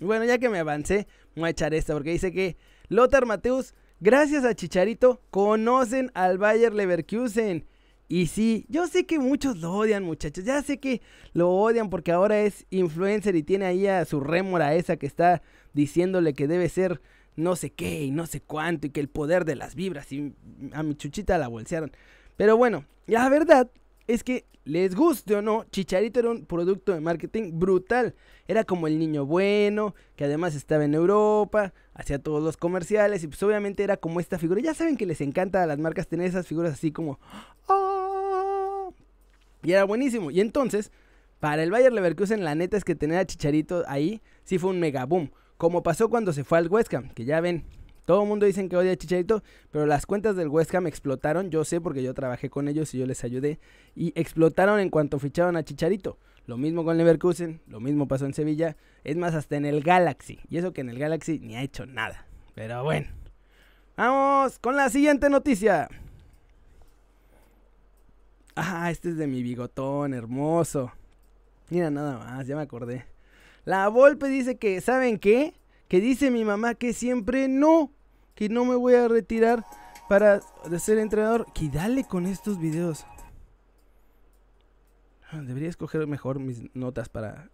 Bueno, 0.00 0.24
ya 0.24 0.38
que 0.38 0.48
me 0.48 0.58
avancé, 0.58 1.06
voy 1.36 1.46
a 1.46 1.50
echar 1.50 1.72
esta 1.74 1.94
porque 1.94 2.10
dice 2.10 2.32
que 2.32 2.56
Lothar 2.88 3.24
Mateus, 3.24 3.74
gracias 4.00 4.44
a 4.44 4.54
Chicharito, 4.54 5.22
conocen 5.30 6.10
al 6.14 6.38
Bayer 6.38 6.74
Leverkusen. 6.74 7.66
Y 8.14 8.28
sí, 8.28 8.64
yo 8.68 8.86
sé 8.86 9.06
que 9.06 9.18
muchos 9.18 9.56
lo 9.56 9.72
odian, 9.72 10.04
muchachos. 10.04 10.44
Ya 10.44 10.62
sé 10.62 10.78
que 10.78 11.02
lo 11.32 11.50
odian 11.50 11.90
porque 11.90 12.12
ahora 12.12 12.42
es 12.42 12.64
influencer 12.70 13.34
y 13.34 13.42
tiene 13.42 13.64
ahí 13.64 13.88
a 13.88 14.04
su 14.04 14.20
rémora 14.20 14.76
esa 14.76 14.96
que 14.96 15.06
está 15.06 15.42
diciéndole 15.72 16.32
que 16.32 16.46
debe 16.46 16.68
ser 16.68 17.00
no 17.34 17.56
sé 17.56 17.70
qué 17.70 18.04
y 18.04 18.12
no 18.12 18.26
sé 18.26 18.40
cuánto 18.40 18.86
y 18.86 18.90
que 18.90 19.00
el 19.00 19.08
poder 19.08 19.44
de 19.44 19.56
las 19.56 19.74
vibras 19.74 20.12
y 20.12 20.32
a 20.74 20.84
mi 20.84 20.94
chuchita 20.94 21.38
la 21.38 21.48
bolsearon. 21.48 21.90
Pero 22.36 22.56
bueno, 22.56 22.84
la 23.08 23.28
verdad 23.28 23.68
es 24.06 24.22
que 24.22 24.44
les 24.62 24.94
guste 24.94 25.34
o 25.34 25.42
no, 25.42 25.64
Chicharito 25.72 26.20
era 26.20 26.30
un 26.30 26.46
producto 26.46 26.92
de 26.92 27.00
marketing 27.00 27.58
brutal. 27.58 28.14
Era 28.46 28.62
como 28.62 28.86
el 28.86 28.96
niño 28.96 29.26
bueno, 29.26 29.96
que 30.14 30.24
además 30.24 30.54
estaba 30.54 30.84
en 30.84 30.94
Europa, 30.94 31.74
hacía 31.94 32.20
todos 32.20 32.44
los 32.44 32.56
comerciales 32.56 33.24
y 33.24 33.26
pues 33.26 33.42
obviamente 33.42 33.82
era 33.82 33.96
como 33.96 34.20
esta 34.20 34.38
figura. 34.38 34.60
Ya 34.60 34.72
saben 34.72 34.96
que 34.96 35.04
les 35.04 35.20
encanta 35.20 35.64
a 35.64 35.66
las 35.66 35.80
marcas 35.80 36.06
tener 36.06 36.28
esas 36.28 36.46
figuras 36.46 36.74
así 36.74 36.92
como... 36.92 37.18
¡Ah! 37.68 37.93
Y 39.64 39.72
era 39.72 39.84
buenísimo. 39.84 40.30
Y 40.30 40.40
entonces, 40.40 40.92
para 41.40 41.62
el 41.62 41.70
Bayer 41.70 41.92
Leverkusen, 41.92 42.44
la 42.44 42.54
neta 42.54 42.76
es 42.76 42.84
que 42.84 42.94
tener 42.94 43.18
a 43.18 43.26
Chicharito 43.26 43.82
ahí 43.88 44.20
sí 44.44 44.58
fue 44.58 44.70
un 44.70 44.80
mega 44.80 45.04
boom. 45.04 45.30
Como 45.56 45.82
pasó 45.82 46.08
cuando 46.08 46.32
se 46.32 46.44
fue 46.44 46.58
al 46.58 46.68
West 46.68 46.92
Ham, 46.94 47.08
que 47.10 47.24
ya 47.24 47.40
ven, 47.40 47.64
todo 48.04 48.22
el 48.22 48.28
mundo 48.28 48.44
dicen 48.44 48.68
que 48.68 48.76
odia 48.76 48.92
a 48.92 48.96
Chicharito, 48.96 49.42
pero 49.70 49.86
las 49.86 50.04
cuentas 50.04 50.36
del 50.36 50.48
West 50.48 50.74
Ham 50.74 50.86
explotaron. 50.86 51.50
Yo 51.50 51.64
sé 51.64 51.80
porque 51.80 52.02
yo 52.02 52.12
trabajé 52.12 52.50
con 52.50 52.68
ellos 52.68 52.94
y 52.94 52.98
yo 52.98 53.06
les 53.06 53.24
ayudé. 53.24 53.58
Y 53.96 54.12
explotaron 54.18 54.78
en 54.80 54.90
cuanto 54.90 55.18
ficharon 55.18 55.56
a 55.56 55.64
Chicharito. 55.64 56.18
Lo 56.46 56.58
mismo 56.58 56.84
con 56.84 56.98
Leverkusen, 56.98 57.60
lo 57.66 57.80
mismo 57.80 58.06
pasó 58.06 58.26
en 58.26 58.34
Sevilla. 58.34 58.76
Es 59.02 59.16
más, 59.16 59.34
hasta 59.34 59.56
en 59.56 59.64
el 59.64 59.82
Galaxy. 59.82 60.40
Y 60.50 60.58
eso 60.58 60.74
que 60.74 60.82
en 60.82 60.90
el 60.90 60.98
Galaxy 60.98 61.38
ni 61.38 61.56
ha 61.56 61.62
hecho 61.62 61.86
nada. 61.86 62.26
Pero 62.54 62.84
bueno. 62.84 63.06
Vamos 63.96 64.58
con 64.58 64.76
la 64.76 64.90
siguiente 64.90 65.30
noticia. 65.30 65.88
Ah, 68.56 68.90
este 68.90 69.10
es 69.10 69.16
de 69.16 69.26
mi 69.26 69.42
bigotón, 69.42 70.14
hermoso. 70.14 70.92
Mira 71.70 71.90
nada 71.90 72.18
más, 72.18 72.46
ya 72.46 72.54
me 72.54 72.62
acordé. 72.62 73.04
La 73.64 73.88
Volpe 73.88 74.28
dice 74.28 74.56
que, 74.56 74.80
¿saben 74.80 75.18
qué? 75.18 75.54
Que 75.88 76.00
dice 76.00 76.30
mi 76.30 76.44
mamá 76.44 76.74
que 76.74 76.92
siempre 76.92 77.48
no, 77.48 77.92
que 78.34 78.48
no 78.48 78.64
me 78.64 78.76
voy 78.76 78.94
a 78.94 79.08
retirar 79.08 79.64
para 80.08 80.40
ser 80.78 80.98
entrenador. 80.98 81.46
Que 81.52 81.68
dale 81.68 82.04
con 82.04 82.26
estos 82.26 82.58
videos. 82.60 83.04
Ah, 85.30 85.40
debería 85.42 85.68
escoger 85.68 86.06
mejor 86.06 86.38
mis 86.38 86.62
notas 86.74 87.08
para 87.08 87.50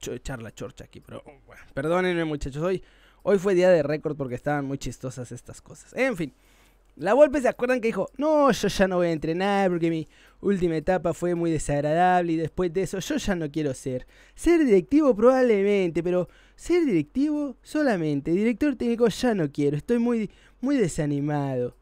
echar 0.00 0.42
la 0.42 0.52
chorcha 0.52 0.84
aquí, 0.84 1.00
pero 1.00 1.22
bueno, 1.46 1.62
perdónenme 1.74 2.24
muchachos, 2.24 2.62
hoy, 2.62 2.82
hoy 3.22 3.38
fue 3.38 3.54
día 3.54 3.70
de 3.70 3.84
récord 3.84 4.16
porque 4.16 4.34
estaban 4.34 4.64
muy 4.64 4.78
chistosas 4.78 5.30
estas 5.30 5.60
cosas. 5.60 5.92
En 5.94 6.16
fin, 6.16 6.32
La 6.96 7.14
Volpe 7.14 7.40
se 7.40 7.48
acuerdan 7.48 7.80
que 7.80 7.88
dijo, 7.88 8.10
no, 8.18 8.50
yo 8.52 8.68
ya 8.68 8.86
no 8.86 8.96
voy 8.96 9.06
a 9.06 9.12
entrenar 9.12 9.70
porque 9.70 9.88
mi 9.88 10.06
última 10.40 10.76
etapa 10.76 11.14
fue 11.14 11.34
muy 11.34 11.50
desagradable 11.50 12.34
y 12.34 12.36
después 12.36 12.72
de 12.72 12.82
eso 12.82 12.98
yo 12.98 13.16
ya 13.16 13.34
no 13.34 13.50
quiero 13.50 13.72
ser. 13.72 14.06
Ser 14.34 14.64
directivo 14.64 15.14
probablemente, 15.14 16.02
pero 16.02 16.28
ser 16.54 16.84
directivo 16.84 17.56
solamente. 17.62 18.30
Director 18.32 18.76
técnico 18.76 19.08
ya 19.08 19.34
no 19.34 19.50
quiero, 19.50 19.78
estoy 19.78 19.98
muy, 19.98 20.30
muy 20.60 20.76
desanimado. 20.76 21.76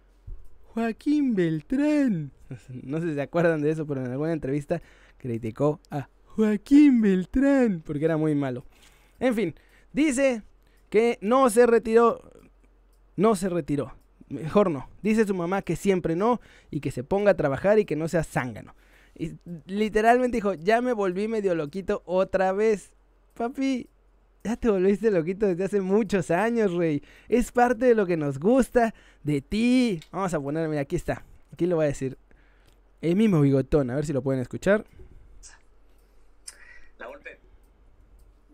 Joaquín 0.75 1.35
Beltrán. 1.35 2.31
No 2.83 3.01
sé 3.01 3.11
si 3.11 3.15
se 3.15 3.23
acuerdan 3.23 3.63
de 3.63 3.71
eso, 3.71 3.87
pero 3.87 4.05
en 4.05 4.11
alguna 4.11 4.33
entrevista 4.33 4.83
criticó 5.19 5.81
a 5.91 6.09
Joaquín 6.25 7.01
Beltrán 7.01 7.83
porque 7.85 8.05
era 8.05 8.17
muy 8.17 8.35
malo. 8.35 8.65
En 9.19 9.35
fin, 9.35 9.55
dice 9.93 10.43
que 10.89 11.19
no 11.21 11.51
se 11.51 11.67
retiró. 11.67 12.23
No 13.17 13.37
se 13.37 13.49
retiró. 13.49 14.00
Mejor 14.31 14.71
no. 14.71 14.89
Dice 15.03 15.27
su 15.27 15.35
mamá 15.35 15.61
que 15.63 15.77
siempre 15.77 16.17
no 16.17 16.41
y 16.71 16.81
que 16.81 16.91
se 16.91 17.05
ponga 17.05 17.33
a 17.33 17.37
trabajar 17.37 17.79
y 17.79 17.85
que 17.85 17.97
no 17.97 18.09
sea 18.09 18.25
zángano. 18.25 18.75
Y 19.15 19.33
literalmente 19.67 20.37
dijo, 20.37 20.55
ya 20.55 20.81
me 20.81 20.93
volví 20.93 21.29
medio 21.29 21.55
loquito 21.55 22.03
otra 22.07 22.53
vez. 22.53 22.93
Papi, 23.35 23.89
ya 24.45 24.57
te 24.57 24.71
volviste 24.71 25.11
loquito 25.11 25.47
desde 25.47 25.65
hace 25.65 25.81
muchos 25.81 26.31
años, 26.31 26.73
rey. 26.73 27.03
Es 27.29 27.51
parte 27.51 27.87
de 27.87 27.95
lo 27.95 28.07
que 28.07 28.17
nos 28.17 28.39
gusta 28.39 28.95
de 29.25 29.43
ti. 29.43 30.01
Vamos 30.13 30.33
a 30.33 30.41
poner, 30.41 30.69
mira, 30.69 30.83
aquí 30.83 30.97
está. 30.97 31.25
Aquí 31.53 31.67
lo 31.67 31.77
voy 31.77 31.87
a 31.87 31.89
decir. 31.89 32.17
El 33.01 33.17
mismo 33.17 33.41
bigotón, 33.41 33.91
a 33.91 33.97
ver 33.97 34.07
si 34.07 34.13
lo 34.13 34.23
pueden 34.23 34.41
escuchar. 34.41 34.87
La 36.99 37.07
golpe. 37.07 37.41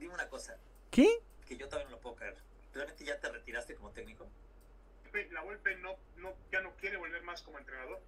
Dime 0.00 0.14
una 0.14 0.28
cosa. 0.28 0.56
¿Qué? 0.90 1.06
Que 1.47 1.56
yo 1.56 1.68
también 1.68 1.90
no 1.90 1.97
lo 1.97 2.00
puedo 2.00 2.16
creer. 2.16 2.35
¿Realmente 2.73 3.04
ya 3.04 3.21
te 3.21 3.28
retiraste 3.28 3.75
como 3.75 3.90
técnico? 3.90 4.26
La 5.25 5.43
Volpe 5.43 5.77
no, 5.77 5.97
no, 6.17 6.35
ya 6.53 6.61
no 6.61 6.75
quiere 6.77 6.97
volver 6.97 7.23
más 7.23 7.43
como 7.43 7.59
entrenador. 7.59 8.01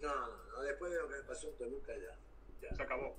No, 0.00 0.14
no, 0.52 0.60
después 0.62 0.92
de 0.92 0.98
lo 0.98 1.08
que 1.08 1.16
pasó 1.26 1.48
en 1.48 1.56
Toluca 1.58 1.92
ya, 1.96 2.16
ya. 2.60 2.74
Se 2.74 2.82
acabó. 2.82 3.16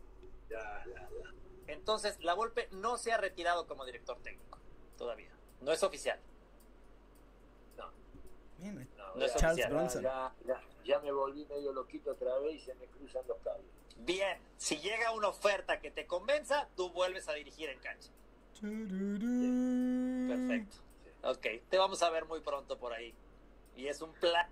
Ya, 0.49 0.83
ya, 0.87 1.09
ya. 1.09 1.33
Entonces, 1.67 2.19
la 2.23 2.33
Volpe 2.33 2.67
no 2.71 2.97
se 2.97 3.11
ha 3.13 3.17
retirado 3.17 3.67
como 3.67 3.85
director 3.85 4.19
técnico. 4.21 4.59
Todavía. 4.97 5.31
No 5.61 5.71
es 5.71 5.81
oficial. 5.83 6.19
No. 7.77 7.91
Bien, 8.57 8.89
No, 8.97 9.15
no 9.15 9.25
es 9.25 9.35
Charles 9.35 9.65
oficial. 9.65 9.73
Bronson. 9.73 10.03
Ya, 10.03 10.33
ya, 10.45 10.61
ya 10.83 10.99
me 10.99 11.11
volví 11.11 11.45
medio 11.45 11.71
loquito 11.71 12.11
otra 12.11 12.37
vez 12.39 12.55
y 12.55 12.59
se 12.59 12.73
me 12.75 12.87
cruzan 12.87 13.25
los 13.27 13.37
cables. 13.39 13.65
Bien. 13.97 14.39
Si 14.57 14.77
llega 14.79 15.11
una 15.11 15.27
oferta 15.29 15.79
que 15.79 15.91
te 15.91 16.05
convenza, 16.07 16.67
tú 16.75 16.89
vuelves 16.91 17.27
a 17.29 17.33
dirigir 17.33 17.69
en 17.69 17.79
cancha. 17.79 18.11
Perfecto. 20.27 20.77
Ok. 21.23 21.47
Te 21.69 21.77
vamos 21.77 22.01
a 22.03 22.09
ver 22.09 22.25
muy 22.25 22.39
pronto 22.41 22.77
por 22.77 22.93
ahí. 22.93 23.13
Y 23.75 23.87
es 23.87 24.01
un 24.01 24.11
plan. 24.13 24.47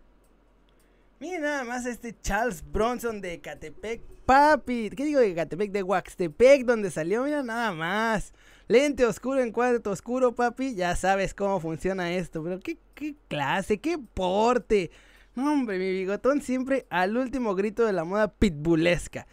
Miren 1.20 1.42
nada 1.42 1.64
más 1.66 1.86
este 1.86 2.16
Charles 2.22 2.64
Bronson 2.72 3.20
de 3.20 3.42
Catepec. 3.42 4.02
Papi, 4.26 4.90
¿qué 4.92 5.04
digo 5.04 5.20
de 5.20 5.36
Catepec? 5.36 5.72
De 5.72 5.84
Huaxtepec, 5.84 6.66
donde 6.66 6.92
salió, 6.92 7.24
mira 7.24 7.44
nada 7.44 7.74
más. 7.74 8.34
Lente 8.68 9.06
oscuro 9.06 9.42
en 9.42 9.52
cuarto 9.52 9.92
oscuro, 9.92 10.34
papi. 10.34 10.76
Ya 10.76 10.96
sabes 10.96 11.34
cómo 11.34 11.60
funciona 11.60 12.14
esto. 12.14 12.44
Pero 12.44 12.60
qué, 12.60 12.78
qué 12.94 13.16
clase, 13.28 13.80
qué 13.80 13.98
porte. 13.98 14.92
No, 15.36 15.52
hombre, 15.52 15.78
mi 15.78 15.92
bigotón 15.92 16.42
siempre 16.42 16.86
al 16.90 17.18
último 17.18 17.56
grito 17.56 17.86
de 17.86 17.94
la 17.94 18.04
moda 18.04 18.32
pitbullesca. 18.32 19.28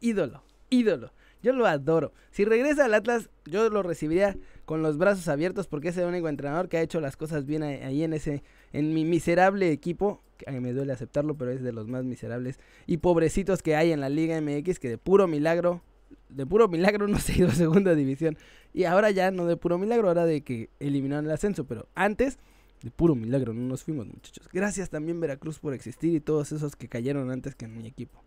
Ídolo, 0.00 0.42
ídolo. 0.70 1.12
Yo 1.46 1.52
lo 1.52 1.64
adoro. 1.68 2.12
Si 2.32 2.44
regresa 2.44 2.86
al 2.86 2.94
Atlas, 2.94 3.30
yo 3.44 3.70
lo 3.70 3.84
recibiría 3.84 4.36
con 4.64 4.82
los 4.82 4.98
brazos 4.98 5.28
abiertos 5.28 5.68
porque 5.68 5.90
es 5.90 5.96
el 5.96 6.06
único 6.06 6.28
entrenador 6.28 6.68
que 6.68 6.76
ha 6.76 6.82
hecho 6.82 7.00
las 7.00 7.16
cosas 7.16 7.46
bien 7.46 7.62
ahí 7.62 8.02
en 8.02 8.14
ese, 8.14 8.42
en 8.72 8.92
mi 8.92 9.04
miserable 9.04 9.70
equipo. 9.70 10.24
Que 10.38 10.50
me 10.60 10.72
duele 10.72 10.92
aceptarlo, 10.92 11.36
pero 11.36 11.52
es 11.52 11.62
de 11.62 11.72
los 11.72 11.86
más 11.86 12.02
miserables 12.02 12.58
y 12.88 12.96
pobrecitos 12.96 13.62
que 13.62 13.76
hay 13.76 13.92
en 13.92 14.00
la 14.00 14.08
Liga 14.08 14.40
MX 14.40 14.80
que 14.80 14.88
de 14.88 14.98
puro 14.98 15.28
milagro, 15.28 15.82
de 16.30 16.46
puro 16.46 16.66
milagro 16.66 17.06
no 17.06 17.16
se 17.20 17.34
ha 17.34 17.36
ido 17.36 17.48
a 17.48 17.52
segunda 17.52 17.94
división. 17.94 18.36
Y 18.74 18.82
ahora 18.82 19.12
ya 19.12 19.30
no 19.30 19.46
de 19.46 19.56
puro 19.56 19.78
milagro, 19.78 20.08
ahora 20.08 20.26
de 20.26 20.40
que 20.40 20.68
eliminaron 20.80 21.26
el 21.26 21.30
ascenso, 21.30 21.64
pero 21.64 21.86
antes 21.94 22.40
de 22.82 22.90
puro 22.90 23.14
milagro 23.14 23.54
no 23.54 23.60
nos 23.60 23.84
fuimos, 23.84 24.08
muchachos. 24.08 24.48
Gracias 24.52 24.90
también 24.90 25.20
Veracruz 25.20 25.60
por 25.60 25.74
existir 25.74 26.12
y 26.12 26.18
todos 26.18 26.50
esos 26.50 26.74
que 26.74 26.88
cayeron 26.88 27.30
antes 27.30 27.54
que 27.54 27.66
en 27.66 27.78
mi 27.78 27.86
equipo. 27.86 28.20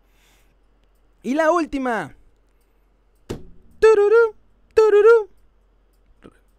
Y 1.22 1.34
la 1.34 1.50
última. 1.50 2.16
Tururú, 3.80 4.36
tururú. 4.74 5.30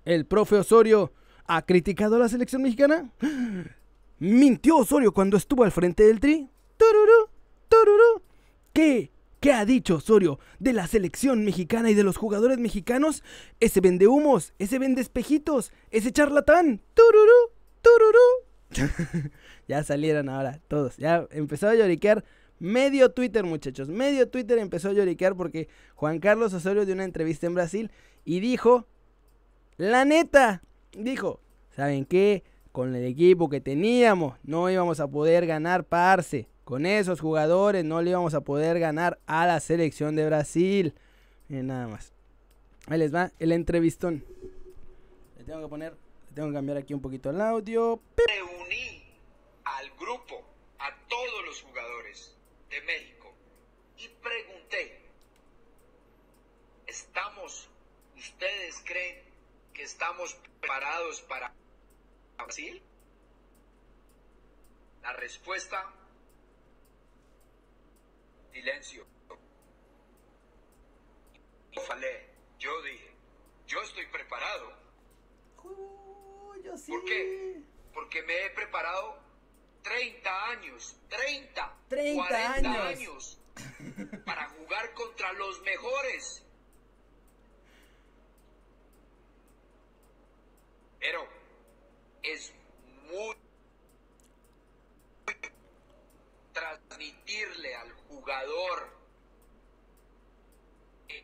El 0.04 0.26
profe 0.26 0.56
Osorio 0.56 1.14
ha 1.46 1.62
criticado 1.66 2.16
a 2.16 2.20
la 2.20 2.30
selección 2.30 2.64
mexicana. 2.64 3.12
Mintió 4.20 4.78
Osorio 4.78 5.14
cuando 5.14 5.38
estuvo 5.38 5.64
al 5.64 5.72
frente 5.72 6.04
del 6.04 6.20
tri. 6.20 6.50
Tururú, 6.78 7.30
tururú. 7.70 8.24
¿Qué? 8.74 9.12
¿Qué 9.40 9.54
ha 9.54 9.66
dicho 9.66 9.96
Osorio 9.96 10.40
de 10.60 10.74
la 10.74 10.88
selección 10.88 11.44
mexicana 11.46 11.90
y 11.90 11.94
de 11.94 12.04
los 12.04 12.18
jugadores 12.18 12.58
mexicanos? 12.58 13.24
Ese 13.60 13.82
vende 13.82 14.08
humos, 14.08 14.54
ese 14.60 14.80
vende 14.80 15.02
espejitos, 15.02 15.72
ese 15.90 16.12
charlatán. 16.12 16.82
Tururú, 16.94 17.52
tururú. 17.82 19.30
ya 19.68 19.84
salieron 19.84 20.30
ahora 20.30 20.60
todos. 20.68 20.98
Ya 20.98 21.28
empezó 21.32 21.70
a 21.70 21.76
lloriquear 21.76 22.24
medio 22.62 23.12
Twitter, 23.12 23.44
muchachos. 23.44 23.90
Medio 23.90 24.30
Twitter 24.30 24.60
empezó 24.60 24.90
a 24.90 24.94
lloriquear 24.94 25.36
porque 25.36 25.68
Juan 25.96 26.20
Carlos 26.20 26.54
Osorio 26.54 26.86
dio 26.86 26.94
una 26.94 27.04
entrevista 27.04 27.48
en 27.48 27.56
Brasil 27.56 27.92
y 28.24 28.40
dijo, 28.40 28.88
la 29.78 30.06
neta, 30.06 30.62
dijo, 30.94 31.42
¿saben 31.72 32.06
qué? 32.06 32.44
Con 32.72 32.96
el 32.96 33.04
equipo 33.04 33.50
que 33.50 33.60
teníamos 33.60 34.38
no 34.44 34.70
íbamos 34.70 35.00
a 35.00 35.08
poder 35.08 35.46
ganar 35.46 35.84
parce. 35.84 36.48
Con 36.64 36.86
esos 36.86 37.20
jugadores 37.20 37.84
no 37.84 38.02
le 38.02 38.12
íbamos 38.12 38.34
a 38.34 38.42
poder 38.42 38.80
ganar 38.80 39.20
a 39.26 39.46
la 39.46 39.60
selección 39.60 40.16
de 40.16 40.28
Brasil. 40.28 40.94
Miren 41.50 41.68
nada 41.68 41.88
más. 41.88 42.14
Ahí 42.88 43.00
les 43.00 43.14
va 43.14 43.32
el 43.40 43.52
entrevistón. 43.52 44.24
Le 45.38 45.44
tengo 45.44 45.62
que 45.62 45.68
poner, 45.68 45.94
le 46.30 46.36
tengo 46.36 46.48
que 46.50 46.54
cambiar 46.54 46.78
aquí 46.78 46.94
un 46.94 47.02
poquito 47.02 47.32
el 47.32 47.42
audio 47.42 48.00
al 49.82 49.90
grupo, 50.00 50.44
a 50.80 50.96
todos 51.08 51.46
los 51.46 51.62
jugadores 51.62 52.36
de 52.70 52.82
México 52.82 53.34
y 53.98 54.08
pregunté, 54.08 55.02
¿estamos, 56.88 57.70
ustedes 58.16 58.82
creen 58.86 59.24
que 59.74 59.84
estamos 59.84 60.38
preparados 60.72 61.22
para 61.24 61.54
Brasil? 62.38 62.82
La 65.02 65.12
respuesta, 65.14 65.94
silencio. 68.54 69.06
Y 71.74 71.80
falé, 71.82 72.30
yo 72.58 72.82
dije, 72.84 73.14
yo 73.68 73.82
estoy 73.82 74.06
preparado. 74.08 74.74
yo 76.64 76.78
sí. 76.78 76.92
¿Por 76.92 77.04
qué? 77.06 77.62
Porque 77.94 78.22
me 78.24 78.46
he 78.46 78.50
preparado 78.52 79.20
30 79.84 80.50
años, 80.52 80.96
30, 81.10 81.78
30 81.90 82.28
40 82.28 82.54
años. 82.54 82.86
años 82.86 83.40
para 84.26 84.48
jugar 84.50 84.94
contra 84.94 85.34
los 85.34 85.62
mejores. 85.64 86.46
Pero 91.02 91.28
es 92.22 92.54
muy 93.10 93.36
transmitirle 96.54 97.76
al 97.76 97.92
jugador 98.08 98.90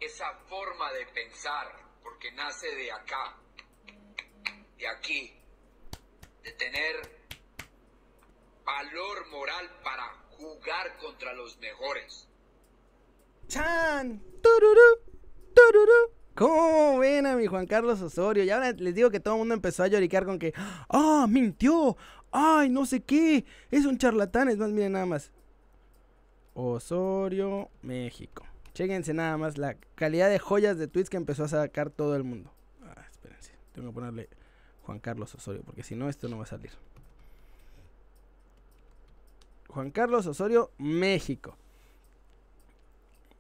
esa 0.01 0.36
forma 0.49 0.91
de 0.93 1.05
pensar, 1.07 1.67
porque 2.03 2.31
nace 2.31 2.67
de 2.75 2.91
acá, 2.91 3.37
de 4.77 4.87
aquí, 4.87 5.33
de 6.43 6.51
tener 6.53 6.95
valor 8.65 9.27
moral 9.29 9.69
para 9.83 10.03
jugar 10.37 10.97
contra 10.97 11.33
los 11.33 11.57
mejores. 11.59 12.27
Chan, 13.47 14.21
tururú. 14.41 15.07
¿Cómo 16.35 16.99
ven 16.99 17.25
a 17.25 17.35
mi 17.35 17.47
Juan 17.47 17.65
Carlos 17.65 17.99
Osorio? 17.99 18.43
Y 18.43 18.51
ahora 18.51 18.71
les 18.71 18.93
digo 18.93 19.09
que 19.09 19.19
todo 19.19 19.33
el 19.33 19.39
mundo 19.39 19.55
empezó 19.55 19.81
a 19.83 19.87
lloricar 19.87 20.23
con 20.23 20.37
que, 20.37 20.53
¡ah, 20.87 21.25
mintió! 21.27 21.97
¡Ay, 22.31 22.69
no 22.69 22.85
sé 22.85 23.01
qué! 23.01 23.43
Es 23.71 23.85
un 23.85 23.97
charlatán. 23.97 24.47
Es 24.47 24.57
más, 24.57 24.69
miren 24.69 24.91
nada 24.91 25.07
más. 25.07 25.31
Osorio, 26.53 27.69
México. 27.81 28.45
Chéquense 28.77 29.11
nada 29.11 29.37
más 29.37 29.57
la 29.57 29.75
calidad 29.95 30.29
de 30.29 30.37
joyas 30.37 30.77
de 30.77 30.87
tweets 30.87 31.09
que 31.09 31.17
empezó 31.17 31.45
a 31.45 31.47
sacar 31.47 31.89
todo 31.89 32.15
el 32.15 32.23
mundo. 32.23 32.51
Ah, 32.83 33.07
espérense. 33.09 33.51
Tengo 33.73 33.87
que 33.87 33.95
ponerle 33.95 34.29
Juan 34.83 34.99
Carlos 34.99 35.33
Osorio, 35.33 35.63
porque 35.63 35.81
si 35.81 35.95
no, 35.95 36.09
esto 36.09 36.29
no 36.29 36.37
va 36.37 36.43
a 36.43 36.45
salir. 36.45 36.69
Juan 39.69 39.89
Carlos 39.89 40.27
Osorio, 40.27 40.69
México. 40.77 41.57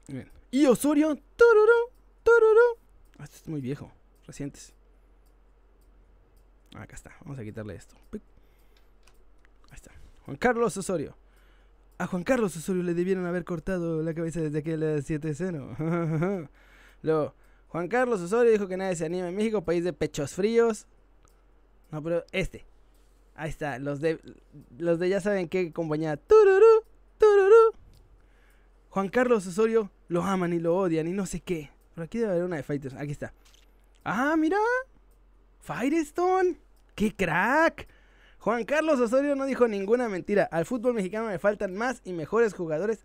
Bien. 0.07 0.27
Y 0.49 0.65
Osorio, 0.65 1.15
tururú, 1.35 1.91
tururú. 2.23 2.79
Ah, 3.19 3.25
Esto 3.25 3.35
es 3.35 3.47
muy 3.47 3.61
viejo, 3.61 3.91
recientes. 4.25 4.73
Acá 6.75 6.95
está, 6.95 7.15
vamos 7.21 7.37
a 7.37 7.43
quitarle 7.43 7.75
esto. 7.75 7.95
Ahí 8.11 9.75
está. 9.75 9.91
Juan 10.25 10.37
Carlos 10.37 10.75
Osorio. 10.77 11.15
A 11.99 12.05
Juan 12.05 12.23
Carlos 12.23 12.55
Osorio 12.55 12.83
le 12.83 12.93
debieron 12.93 13.25
haber 13.25 13.43
cortado 13.43 14.03
la 14.03 14.13
cabeza 14.13 14.39
desde 14.39 14.59
aquel 14.59 14.83
7-0. 14.83 16.47
Luego, 17.01 17.33
Juan 17.69 17.87
Carlos 17.87 18.21
Osorio 18.21 18.51
dijo 18.51 18.67
que 18.67 18.77
nadie 18.77 18.95
se 18.95 19.05
anima 19.05 19.29
en 19.29 19.35
México, 19.35 19.63
país 19.63 19.83
de 19.83 19.93
pechos 19.93 20.33
fríos. 20.33 20.85
No, 21.91 22.03
pero 22.03 22.23
este. 22.31 22.65
Ahí 23.35 23.49
está, 23.49 23.77
los 23.79 23.99
de 24.01 24.19
los 24.77 24.99
de 24.99 25.09
ya 25.09 25.21
saben 25.21 25.47
qué 25.47 25.71
compañía. 25.71 26.17
Tururú, 26.17 26.83
tururú. 27.17 27.73
Juan 28.89 29.09
Carlos 29.09 29.45
Osorio 29.45 29.91
lo 30.07 30.23
aman 30.23 30.53
y 30.53 30.59
lo 30.59 30.75
odian 30.75 31.07
y 31.07 31.13
no 31.13 31.25
sé 31.25 31.39
qué. 31.39 31.71
Pero 31.93 32.05
aquí 32.05 32.19
debe 32.19 32.31
haber 32.31 32.43
una 32.43 32.57
de 32.57 32.63
Fighters. 32.63 32.95
Aquí 32.95 33.11
está. 33.11 33.33
Ah, 34.03 34.35
mira. 34.37 34.57
Firestone. 35.61 36.57
¡Qué 36.95 37.15
crack! 37.15 37.87
Juan 38.39 38.65
Carlos 38.65 38.99
Osorio 38.99 39.35
no 39.35 39.45
dijo 39.45 39.67
ninguna 39.67 40.09
mentira. 40.09 40.43
Al 40.51 40.65
fútbol 40.65 40.93
mexicano 40.93 41.29
le 41.29 41.39
faltan 41.39 41.75
más 41.75 42.01
y 42.03 42.13
mejores 42.13 42.53
jugadores. 42.53 43.03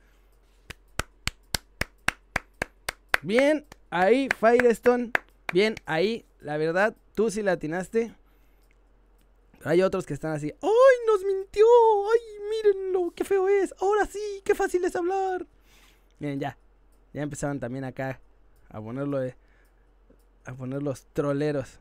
Bien, 3.22 3.66
ahí, 3.90 4.28
Firestone. 4.38 5.12
Bien, 5.52 5.74
ahí, 5.86 6.24
la 6.40 6.56
verdad, 6.56 6.96
tú 7.14 7.30
sí 7.30 7.42
la 7.42 7.52
atinaste. 7.52 8.14
Hay 9.64 9.82
otros 9.82 10.06
que 10.06 10.14
están 10.14 10.32
así. 10.32 10.52
¡Ay, 10.60 11.06
nos 11.06 11.24
mintió! 11.24 11.64
¡Ay, 12.12 12.20
mírenlo! 12.50 13.12
¡Qué 13.14 13.24
feo 13.24 13.48
es! 13.48 13.72
Ahora 13.80 14.06
sí, 14.06 14.42
qué 14.44 14.54
fácil 14.54 14.84
es 14.84 14.96
hablar. 14.96 15.46
Miren, 16.18 16.40
ya. 16.40 16.58
Ya 17.12 17.22
empezaban 17.22 17.60
también 17.60 17.84
acá 17.84 18.20
a 18.68 18.80
ponerlo 18.80 19.18
de. 19.18 19.36
A 20.44 20.54
poner 20.54 20.82
los 20.82 21.06
troleros. 21.12 21.78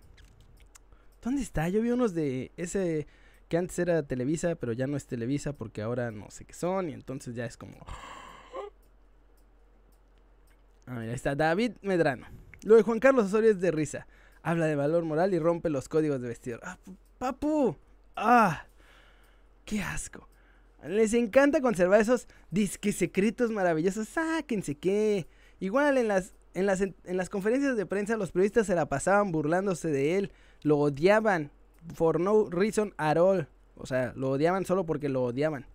¿Dónde 1.22 1.42
está? 1.42 1.70
Yo 1.70 1.82
vi 1.82 1.92
unos 1.92 2.14
de 2.14 2.52
ese 2.58 3.08
que 3.52 3.58
antes 3.58 3.78
era 3.80 4.02
Televisa, 4.02 4.56
pero 4.56 4.72
ya 4.72 4.88
no 4.88 4.96
es 4.96 5.06
Televisa 5.08 5.52
porque 5.52 5.82
ahora 5.82 6.10
no 6.10 6.32
sé 6.32 6.46
qué 6.46 6.54
son 6.54 6.90
y 6.90 6.94
entonces 6.94 7.36
ya 7.36 7.46
es 7.46 7.58
como... 7.58 7.74
Ah, 10.86 10.94
mira, 10.94 11.02
ahí 11.02 11.12
está 11.12 11.36
David 11.36 11.74
Medrano. 11.82 12.28
Lo 12.64 12.78
de 12.78 12.84
Juan 12.84 13.02
Carlos 13.02 13.26
Osorio 13.26 13.52
es 13.52 13.60
de 13.60 13.72
risa. 13.72 14.08
Habla 14.42 14.68
de 14.68 14.78
valor 14.78 15.04
moral 15.04 15.34
y 15.34 15.40
rompe 15.40 15.70
los 15.70 15.90
códigos 15.90 16.22
de 16.22 16.30
vestidor. 16.30 16.62
¡Ah, 16.64 16.78
papu! 17.18 17.76
¡Ah! 18.16 18.68
¡Qué 19.66 19.82
asco! 19.82 20.30
Les 20.88 21.14
encanta 21.14 21.60
conservar 21.60 22.00
esos 22.00 22.30
disques 22.52 22.96
secretos 22.96 23.52
maravillosos. 23.52 24.08
Sáquense 24.08 24.76
que. 24.76 25.28
Igual 25.60 25.98
en 25.98 26.08
las, 26.08 26.34
en, 26.54 26.66
las, 26.66 26.80
en 26.80 26.96
las 27.18 27.30
conferencias 27.30 27.76
de 27.76 27.86
prensa 27.86 28.16
los 28.16 28.32
periodistas 28.32 28.66
se 28.68 28.76
la 28.76 28.88
pasaban 28.88 29.34
burlándose 29.34 29.90
de 29.90 30.18
él. 30.18 30.32
Lo 30.64 30.78
odiaban. 30.78 31.52
For 31.94 32.20
no 32.20 32.50
reason 32.50 32.94
at 32.98 33.18
all. 33.18 33.48
O 33.76 33.86
sea, 33.86 34.14
lo 34.16 34.32
odiaban 34.32 34.66
solo 34.66 34.86
porque 34.86 35.10
lo 35.10 35.24
odiaban. 35.24 35.66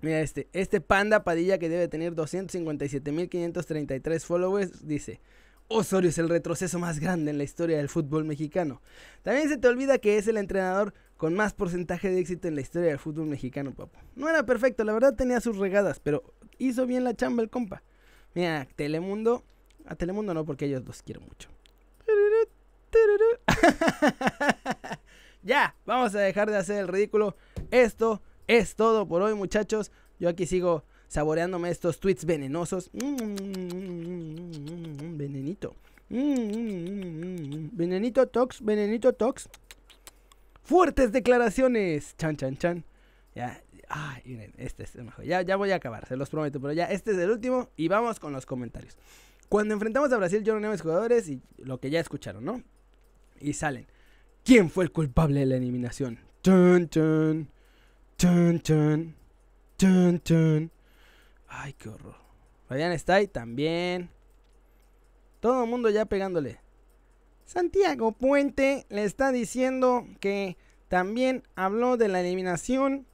Mira 0.00 0.20
este, 0.20 0.48
este 0.52 0.80
panda 0.80 1.22
Padilla 1.22 1.58
que 1.58 1.68
debe 1.68 1.86
tener 1.86 2.14
257.533 2.14 4.20
followers 4.20 4.86
dice, 4.86 5.20
Osorio 5.68 6.10
es 6.10 6.18
el 6.18 6.28
retroceso 6.28 6.80
más 6.80 6.98
grande 6.98 7.30
en 7.30 7.38
la 7.38 7.44
historia 7.44 7.76
del 7.76 7.88
fútbol 7.88 8.24
mexicano. 8.24 8.82
También 9.22 9.48
se 9.48 9.58
te 9.58 9.68
olvida 9.68 9.98
que 9.98 10.18
es 10.18 10.26
el 10.26 10.38
entrenador 10.38 10.92
con 11.16 11.34
más 11.34 11.54
porcentaje 11.54 12.10
de 12.10 12.18
éxito 12.18 12.48
en 12.48 12.56
la 12.56 12.62
historia 12.62 12.88
del 12.88 12.98
fútbol 12.98 13.26
mexicano, 13.26 13.72
papu. 13.72 13.96
No 14.16 14.28
era 14.28 14.44
perfecto, 14.44 14.82
la 14.82 14.92
verdad 14.92 15.14
tenía 15.14 15.40
sus 15.40 15.56
regadas, 15.56 16.00
pero 16.00 16.34
hizo 16.58 16.84
bien 16.84 17.04
la 17.04 17.14
chamba 17.14 17.42
el 17.42 17.48
compa. 17.48 17.84
Mira, 18.34 18.66
Telemundo, 18.74 19.44
a 19.86 19.94
Telemundo 19.94 20.34
no 20.34 20.44
porque 20.44 20.64
ellos 20.64 20.84
los 20.84 21.00
quiero 21.02 21.20
mucho. 21.20 21.48
ya, 25.42 25.74
vamos 25.84 26.14
a 26.14 26.20
dejar 26.20 26.50
de 26.50 26.56
hacer 26.56 26.78
el 26.78 26.88
ridículo. 26.88 27.36
Esto 27.70 28.22
es 28.46 28.74
todo 28.76 29.06
por 29.06 29.22
hoy, 29.22 29.34
muchachos. 29.34 29.90
Yo 30.18 30.28
aquí 30.28 30.46
sigo 30.46 30.84
saboreándome 31.08 31.70
estos 31.70 32.00
tweets 32.00 32.24
venenosos. 32.24 32.90
Venenito. 35.12 35.74
Venenito 37.72 38.28
Tox, 38.28 38.62
Venenito 38.62 39.12
Tox. 39.12 39.48
Fuertes 40.62 41.12
declaraciones. 41.12 42.16
Chan, 42.16 42.36
chan, 42.36 42.56
chan. 42.56 42.84
Ya, 43.34 43.62
ay, 43.88 44.22
miren, 44.24 44.52
este 44.58 44.84
es 44.84 44.94
el 44.94 45.04
mejor. 45.04 45.24
Ya, 45.24 45.42
ya 45.42 45.56
voy 45.56 45.70
a 45.72 45.76
acabar, 45.76 46.06
se 46.06 46.16
los 46.16 46.30
prometo. 46.30 46.60
Pero 46.60 46.72
ya, 46.72 46.84
este 46.86 47.10
es 47.12 47.18
el 47.18 47.30
último 47.30 47.68
y 47.76 47.88
vamos 47.88 48.20
con 48.20 48.32
los 48.32 48.46
comentarios. 48.46 48.96
Cuando 49.48 49.74
enfrentamos 49.74 50.12
a 50.12 50.16
Brasil, 50.16 50.42
yo 50.44 50.58
no 50.58 50.68
a 50.68 50.70
mis 50.70 50.80
jugadores 50.82 51.28
y 51.28 51.42
lo 51.58 51.78
que 51.78 51.90
ya 51.90 52.00
escucharon, 52.00 52.44
¿no? 52.44 52.62
Y 53.40 53.52
salen. 53.52 53.86
¿Quién 54.44 54.70
fue 54.70 54.84
el 54.84 54.90
culpable 54.90 55.40
de 55.40 55.46
la 55.46 55.56
eliminación? 55.56 56.18
Chun, 56.42 56.88
chun. 56.88 57.48
Chun, 58.18 58.60
chun. 58.60 59.14
Chun, 59.78 60.20
chun. 60.24 60.70
Ay, 61.46 61.74
qué 61.74 61.88
horror. 61.88 62.16
Fabián 62.66 62.90
está 62.90 63.24
también. 63.28 64.10
Todo 65.38 65.62
el 65.62 65.70
mundo 65.70 65.90
ya 65.90 66.06
pegándole. 66.06 66.58
Santiago 67.44 68.12
Puente 68.12 68.84
le 68.88 69.04
está 69.04 69.30
diciendo 69.30 70.06
que 70.18 70.56
también 70.88 71.44
habló 71.54 71.96
de 71.96 72.08
la 72.08 72.20
eliminación. 72.20 73.06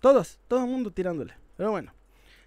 Todos, 0.00 0.38
todo 0.46 0.60
el 0.60 0.70
mundo 0.70 0.92
tirándole. 0.92 1.34
Pero 1.56 1.72
bueno. 1.72 1.92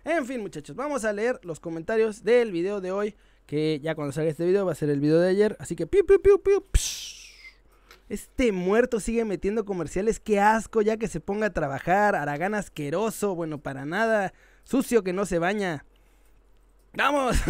En 0.06 0.26
fin, 0.26 0.40
muchachos, 0.40 0.78
vamos 0.78 1.04
a 1.04 1.12
leer 1.12 1.42
los 1.44 1.60
comentarios 1.60 2.24
del 2.24 2.54
video 2.54 2.80
de 2.80 2.94
hoy. 2.94 3.16
Que 3.46 3.82
ya 3.82 3.96
cuando 3.96 4.14
salga 4.14 4.30
este 4.30 4.46
video 4.46 4.66
va 4.66 4.72
a 4.72 4.76
ser 4.76 4.90
el 4.90 5.02
video 5.02 5.20
de 5.20 5.30
ayer. 5.30 5.58
Así 5.60 5.76
que 5.76 5.88
piu, 5.88 6.06
piu, 6.06 6.22
piu, 6.22 6.42
piu. 6.42 6.64
Este 8.10 8.52
muerto 8.52 9.00
sigue 9.00 9.24
metiendo 9.24 9.66
comerciales. 9.66 10.20
Qué 10.20 10.40
asco 10.40 10.82
ya 10.82 10.98
que 10.98 11.08
se 11.08 11.20
ponga 11.20 11.48
a 11.48 11.54
trabajar. 11.54 12.16
Aragán 12.16 12.56
asqueroso. 12.56 13.36
Bueno, 13.36 13.60
para 13.60 13.86
nada. 13.86 14.34
Sucio 14.64 15.04
que 15.04 15.14
no 15.14 15.28
se 15.28 15.38
baña. 15.38 15.86
¡Vamos! 16.94 17.38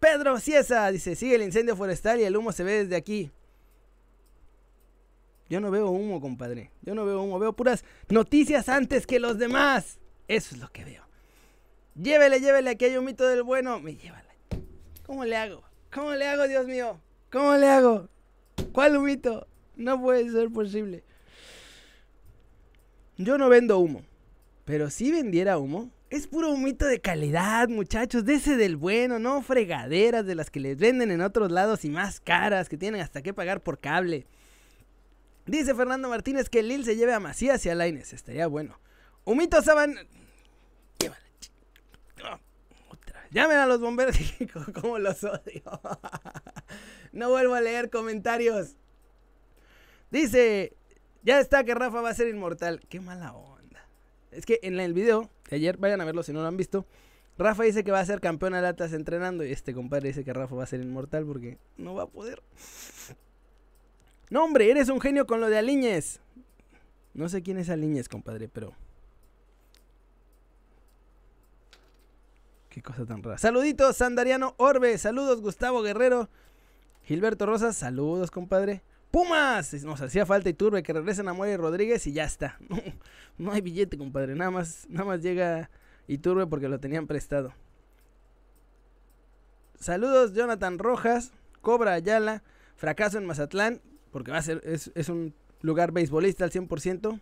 Pedro 0.00 0.38
Ciesa 0.38 0.90
dice, 0.90 1.14
sigue 1.14 1.34
el 1.36 1.42
incendio 1.42 1.76
forestal 1.76 2.20
y 2.20 2.24
el 2.24 2.36
humo 2.36 2.52
se 2.52 2.64
ve 2.64 2.84
desde 2.84 2.96
aquí. 2.96 3.30
Yo 5.48 5.60
no 5.60 5.70
veo 5.70 5.90
humo, 5.90 6.20
compadre. 6.20 6.70
Yo 6.82 6.94
no 6.94 7.04
veo 7.04 7.22
humo. 7.22 7.38
Veo 7.38 7.52
puras 7.52 7.84
noticias 8.08 8.68
antes 8.68 9.06
que 9.06 9.20
los 9.20 9.38
demás. 9.38 9.98
Eso 10.28 10.54
es 10.54 10.60
lo 10.60 10.70
que 10.70 10.84
veo. 10.84 11.04
Llévele, 11.94 12.40
llévele, 12.40 12.70
aquí 12.70 12.86
hay 12.86 12.96
un 12.96 13.04
mito 13.04 13.28
del 13.28 13.42
bueno. 13.42 13.80
Me 13.80 13.96
llévala. 13.96 14.34
¿Cómo 15.04 15.24
le 15.24 15.36
hago? 15.36 15.62
¿Cómo 15.92 16.14
le 16.14 16.26
hago, 16.26 16.48
Dios 16.48 16.66
mío? 16.66 16.98
¿Cómo 17.32 17.56
le 17.56 17.66
hago? 17.66 18.10
¿Cuál 18.72 18.96
humito? 18.96 19.48
No 19.74 19.98
puede 20.00 20.30
ser 20.30 20.50
posible. 20.50 21.02
Yo 23.16 23.38
no 23.38 23.48
vendo 23.48 23.78
humo. 23.78 24.04
Pero 24.66 24.90
si 24.90 25.10
vendiera 25.10 25.56
humo, 25.56 25.90
es 26.10 26.26
puro 26.26 26.50
humito 26.50 26.84
de 26.84 27.00
calidad, 27.00 27.70
muchachos. 27.70 28.26
De 28.26 28.34
ese 28.34 28.56
del 28.58 28.76
bueno, 28.76 29.18
no 29.18 29.40
fregaderas 29.40 30.26
de 30.26 30.34
las 30.34 30.50
que 30.50 30.60
les 30.60 30.76
venden 30.76 31.10
en 31.10 31.22
otros 31.22 31.50
lados 31.50 31.86
y 31.86 31.88
más 31.88 32.20
caras, 32.20 32.68
que 32.68 32.76
tienen 32.76 33.00
hasta 33.00 33.22
que 33.22 33.32
pagar 33.32 33.62
por 33.62 33.78
cable. 33.80 34.26
Dice 35.46 35.74
Fernando 35.74 36.10
Martínez 36.10 36.50
que 36.50 36.62
Lil 36.62 36.84
se 36.84 36.96
lleve 36.96 37.14
a 37.14 37.20
Macías 37.20 37.64
y 37.64 37.70
a 37.70 37.74
Laines. 37.74 38.12
Estaría 38.12 38.46
bueno. 38.46 38.78
Humito 39.24 39.62
Saban. 39.62 39.96
Llamen 43.30 43.56
a 43.56 43.66
los 43.66 43.80
bomberos. 43.80 44.16
¿Cómo 44.82 44.98
los 44.98 45.24
odio? 45.24 45.62
No 47.12 47.30
vuelvo 47.30 47.54
a 47.54 47.60
leer 47.60 47.90
comentarios. 47.90 48.76
Dice. 50.10 50.76
Ya 51.24 51.38
está 51.38 51.62
que 51.62 51.74
Rafa 51.74 52.00
va 52.00 52.10
a 52.10 52.14
ser 52.14 52.28
inmortal. 52.28 52.80
Qué 52.88 53.00
mala 53.00 53.32
onda. 53.32 53.86
Es 54.32 54.44
que 54.44 54.58
en 54.62 54.80
el 54.80 54.92
video 54.92 55.30
de 55.48 55.56
ayer, 55.56 55.76
vayan 55.76 56.00
a 56.00 56.04
verlo 56.04 56.22
si 56.22 56.32
no 56.32 56.40
lo 56.40 56.48
han 56.48 56.56
visto. 56.56 56.84
Rafa 57.38 57.62
dice 57.62 57.84
que 57.84 57.92
va 57.92 58.00
a 58.00 58.04
ser 58.04 58.20
campeón 58.20 58.54
al 58.54 58.66
Atlas 58.66 58.92
entrenando. 58.92 59.44
Y 59.44 59.52
este 59.52 59.72
compadre 59.72 60.08
dice 60.08 60.24
que 60.24 60.32
Rafa 60.32 60.54
va 60.54 60.64
a 60.64 60.66
ser 60.66 60.80
inmortal 60.80 61.24
porque 61.24 61.58
no 61.76 61.94
va 61.94 62.04
a 62.04 62.06
poder. 62.06 62.42
No, 64.30 64.44
hombre, 64.44 64.70
eres 64.70 64.88
un 64.88 65.00
genio 65.00 65.26
con 65.26 65.40
lo 65.40 65.48
de 65.48 65.58
Aliñez. 65.58 66.20
No 67.14 67.28
sé 67.28 67.42
quién 67.42 67.58
es 67.58 67.70
Aliñez, 67.70 68.08
compadre, 68.08 68.48
pero. 68.48 68.74
Qué 72.68 72.82
cosa 72.82 73.04
tan 73.04 73.22
rara. 73.22 73.38
Saluditos, 73.38 73.96
Sandariano 73.96 74.54
Orbe. 74.56 74.96
Saludos, 74.98 75.40
Gustavo 75.40 75.82
Guerrero. 75.82 76.30
Gilberto 77.12 77.44
Rosas. 77.44 77.76
Saludos, 77.76 78.30
compadre. 78.30 78.80
Pumas. 79.10 79.74
Nos 79.84 80.00
hacía 80.00 80.24
falta 80.24 80.48
y 80.48 80.54
turbe 80.54 80.82
que 80.82 80.94
regresen 80.94 81.28
a 81.28 81.34
Moy 81.34 81.54
Rodríguez 81.58 82.06
y 82.06 82.12
ya 82.14 82.24
está. 82.24 82.58
No, 83.38 83.52
hay 83.52 83.60
billete, 83.60 83.98
compadre. 83.98 84.34
Nada 84.34 84.50
más, 84.50 84.86
nada 84.88 85.04
más 85.06 85.20
llega 85.22 85.70
Iturbe 86.06 86.46
porque 86.46 86.68
lo 86.68 86.80
tenían 86.80 87.06
prestado. 87.06 87.52
Saludos, 89.78 90.32
Jonathan 90.32 90.78
Rojas. 90.78 91.32
Cobra 91.60 91.92
Ayala. 91.92 92.42
Fracaso 92.76 93.18
en 93.18 93.26
Mazatlán. 93.26 93.82
Porque 94.10 94.30
va 94.30 94.38
a 94.38 94.42
ser, 94.42 94.62
es, 94.64 95.08
un 95.10 95.34
lugar 95.60 95.92
beisbolista 95.92 96.44
al 96.44 96.50
100%. 96.50 97.20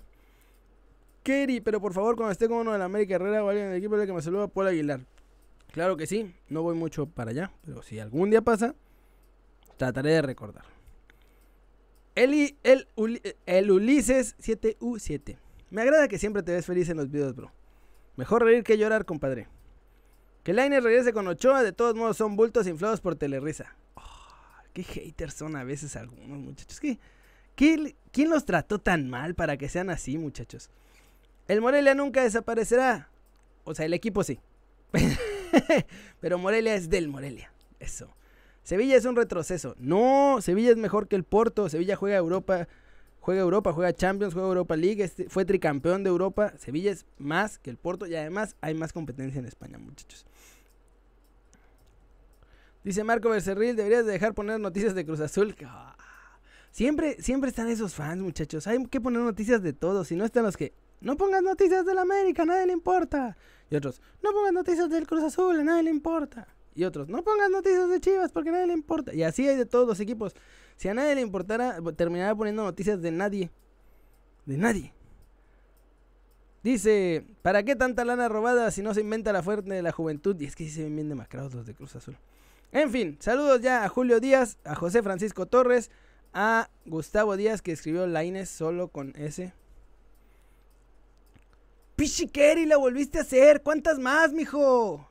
Kerry, 1.24 1.61
pero 1.61 1.81
por 1.81 1.94
favor, 1.94 2.14
cuando 2.14 2.31
esté 2.31 2.48
con 2.48 2.59
uno 2.59 2.72
de 2.72 2.79
la 2.79 2.85
América 2.85 3.16
Herrera 3.16 3.44
o 3.44 3.48
alguien 3.48 3.68
del 3.68 3.79
equipo, 3.79 3.96
que 3.96 4.12
me 4.12 4.22
saluda 4.22 4.46
Paul 4.46 4.68
Aguilar. 4.68 5.00
Claro 5.72 5.96
que 5.96 6.07
sí, 6.07 6.33
no 6.48 6.62
voy 6.62 6.76
mucho 6.76 7.07
para 7.07 7.33
allá, 7.33 7.53
pero 7.64 7.83
si 7.83 7.98
algún 7.98 8.31
día 8.31 8.42
pasa, 8.42 8.74
trataré 9.81 10.11
de 10.11 10.23
recordar. 10.23 10.64
El, 12.14 12.55
el, 12.62 12.87
el 13.47 13.71
Ulises 13.71 14.37
7U7. 14.37 15.38
Me 15.71 15.81
agrada 15.81 16.07
que 16.07 16.19
siempre 16.19 16.43
te 16.43 16.53
ves 16.53 16.66
feliz 16.66 16.90
en 16.90 16.99
los 16.99 17.11
videos, 17.11 17.35
bro. 17.35 17.51
Mejor 18.16 18.45
reír 18.45 18.62
que 18.62 18.77
llorar, 18.77 19.07
compadre. 19.07 19.49
Que 20.43 20.53
Lainer 20.53 20.83
regrese 20.83 21.14
con 21.14 21.27
Ochoa, 21.29 21.62
de 21.62 21.73
todos 21.73 21.95
modos 21.95 22.19
son 22.19 22.37
bultos 22.37 22.66
inflados 22.66 23.01
por 23.01 23.16
telerisa. 23.16 23.75
Oh, 23.95 24.03
qué 24.75 24.83
haters 24.83 25.33
son 25.35 25.57
a 25.57 25.64
veces 25.64 25.97
algunos 25.97 26.38
muchachos. 26.38 26.79
¿Qué, 26.79 26.99
qué, 27.55 27.97
quién 28.12 28.29
los 28.29 28.45
trató 28.45 28.81
tan 28.81 29.09
mal 29.09 29.35
para 29.35 29.57
que 29.57 29.71
sean 29.71 29.88
así, 29.88 30.19
muchachos? 30.19 30.69
El 31.49 31.62
Morelia 31.62 31.95
nunca 31.95 32.23
desaparecerá. 32.23 33.09
O 33.64 33.75
sea, 33.75 33.87
el 33.87 33.95
equipo 33.95 34.25
sí. 34.25 34.40
Pero 36.21 36.37
Morelia 36.37 36.75
es 36.75 36.90
del 36.90 37.09
Morelia. 37.09 37.51
Eso. 37.79 38.14
Sevilla 38.62 38.96
es 38.96 39.05
un 39.05 39.16
retroceso. 39.16 39.75
No, 39.79 40.38
Sevilla 40.40 40.70
es 40.70 40.77
mejor 40.77 41.09
que 41.09 41.16
el 41.16 41.25
Porto. 41.25 41.68
Sevilla 41.68 41.96
juega 41.96 42.16
Europa, 42.16 42.68
juega 43.20 43.40
Europa, 43.40 43.73
juega 43.73 43.92
Champions, 43.92 44.35
juega 44.35 44.49
Europa 44.49 44.77
League, 44.77 45.03
este, 45.03 45.29
fue 45.29 45.44
tricampeón 45.44 46.03
de 46.05 46.11
Europa. 46.11 46.53
Sevilla 46.59 46.90
es 46.90 47.07
más 47.18 47.59
que 47.59 47.70
el 47.70 47.77
Porto 47.77 48.07
y 48.07 48.14
además 48.14 48.57
hay 48.61 48.75
más 48.75 48.92
competencia 48.92 49.38
en 49.38 49.46
España, 49.46 49.79
muchachos. 49.79 50.27
Dice 52.83 53.05
Marco 53.05 53.29
Becerril, 53.29 53.77
deberías 53.77 54.07
dejar 54.07 54.35
poner 54.35 54.59
noticias 54.59 54.94
de 54.94 55.05
Cruz 55.05 55.20
Azul. 55.20 55.55
Ah, 55.66 55.96
siempre, 56.70 57.20
siempre 57.20 57.51
están 57.51 57.68
esos 57.68 57.94
fans, 57.94 58.23
muchachos. 58.23 58.66
Hay 58.66 58.83
que 58.87 59.01
poner 59.01 59.20
noticias 59.20 59.62
de 59.62 59.75
todos. 59.75 60.09
Si 60.09 60.16
no 60.16 60.25
están 60.25 60.44
los 60.44 60.57
que 60.57 60.73
no 61.01 61.16
pongas 61.16 61.42
noticias 61.42 61.85
del 61.85 61.99
América, 61.99 62.42
a 62.42 62.46
nadie 62.46 62.66
le 62.66 62.73
importa. 62.73 63.37
Y 63.70 63.77
otros, 63.77 64.01
no 64.23 64.33
pongas 64.33 64.53
noticias 64.53 64.88
del 64.88 65.07
Cruz 65.07 65.23
Azul, 65.25 65.61
a 65.61 65.64
nadie 65.64 65.83
le 65.83 65.90
importa. 65.90 66.49
Y 66.74 66.85
otros, 66.85 67.09
no 67.09 67.22
pongas 67.22 67.50
noticias 67.50 67.88
de 67.88 68.00
Chivas 68.00 68.33
porque 68.33 68.50
a 68.50 68.52
nadie 68.52 68.68
le 68.68 68.72
importa. 68.74 69.14
Y 69.14 69.22
así 69.22 69.46
hay 69.48 69.56
de 69.56 69.66
todos 69.66 69.87
los 69.87 70.00
equipos. 70.00 70.35
Si 70.76 70.88
a 70.88 70.94
nadie 70.94 71.14
le 71.14 71.20
importara, 71.20 71.78
terminará 71.96 72.35
poniendo 72.35 72.62
noticias 72.62 73.02
de 73.02 73.11
nadie. 73.11 73.50
De 74.46 74.56
nadie. 74.56 74.92
Dice, 76.62 77.26
¿para 77.42 77.62
qué 77.62 77.74
tanta 77.74 78.04
lana 78.04 78.28
robada 78.28 78.70
si 78.70 78.83
no 78.83 78.94
se 78.94 79.00
inventa 79.00 79.33
la 79.33 79.42
fuerte 79.42 79.72
de 79.72 79.83
la 79.83 79.92
juventud? 79.92 80.38
Y 80.40 80.44
es 80.44 80.54
que 80.54 80.64
sí 80.64 80.70
se 80.70 80.85
ven 80.85 80.94
bien 80.94 81.09
demacrados 81.09 81.54
los 81.54 81.66
de 81.66 81.74
Cruz 81.74 81.96
Azul. 81.96 82.16
En 82.72 82.90
fin, 82.90 83.16
saludos 83.20 83.61
ya 83.62 83.85
a 83.85 83.88
Julio 83.88 84.20
Díaz, 84.20 84.59
a 84.64 84.74
José 84.74 85.02
Francisco 85.02 85.46
Torres, 85.46 85.90
a 86.33 86.70
Gustavo 86.87 87.37
Díaz 87.37 87.62
que 87.62 87.72
escribió 87.72 88.06
Laines 88.06 88.48
solo 88.48 88.88
con 88.88 89.12
S. 89.16 89.52
Pichiqueri, 91.96 92.66
la 92.66 92.76
volviste 92.76 93.18
a 93.18 93.22
hacer. 93.22 93.62
¿Cuántas 93.62 93.98
más, 93.98 94.33
mijo? 94.33 95.10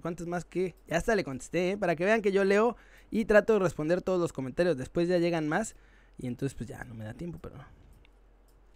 ¿Cuántas 0.00 0.26
más 0.26 0.44
que? 0.44 0.74
Ya 0.86 0.96
hasta 0.96 1.14
le 1.14 1.24
contesté, 1.24 1.72
¿eh? 1.72 1.76
para 1.78 1.96
que 1.96 2.04
vean 2.04 2.22
que 2.22 2.32
yo 2.32 2.44
leo 2.44 2.76
y 3.10 3.24
trato 3.24 3.54
de 3.54 3.58
responder 3.60 4.02
todos 4.02 4.20
los 4.20 4.32
comentarios. 4.32 4.76
Después 4.76 5.08
ya 5.08 5.18
llegan 5.18 5.48
más 5.48 5.76
y 6.18 6.26
entonces 6.26 6.54
pues 6.54 6.68
ya 6.68 6.84
no 6.84 6.94
me 6.94 7.04
da 7.04 7.14
tiempo, 7.14 7.38
pero... 7.40 7.56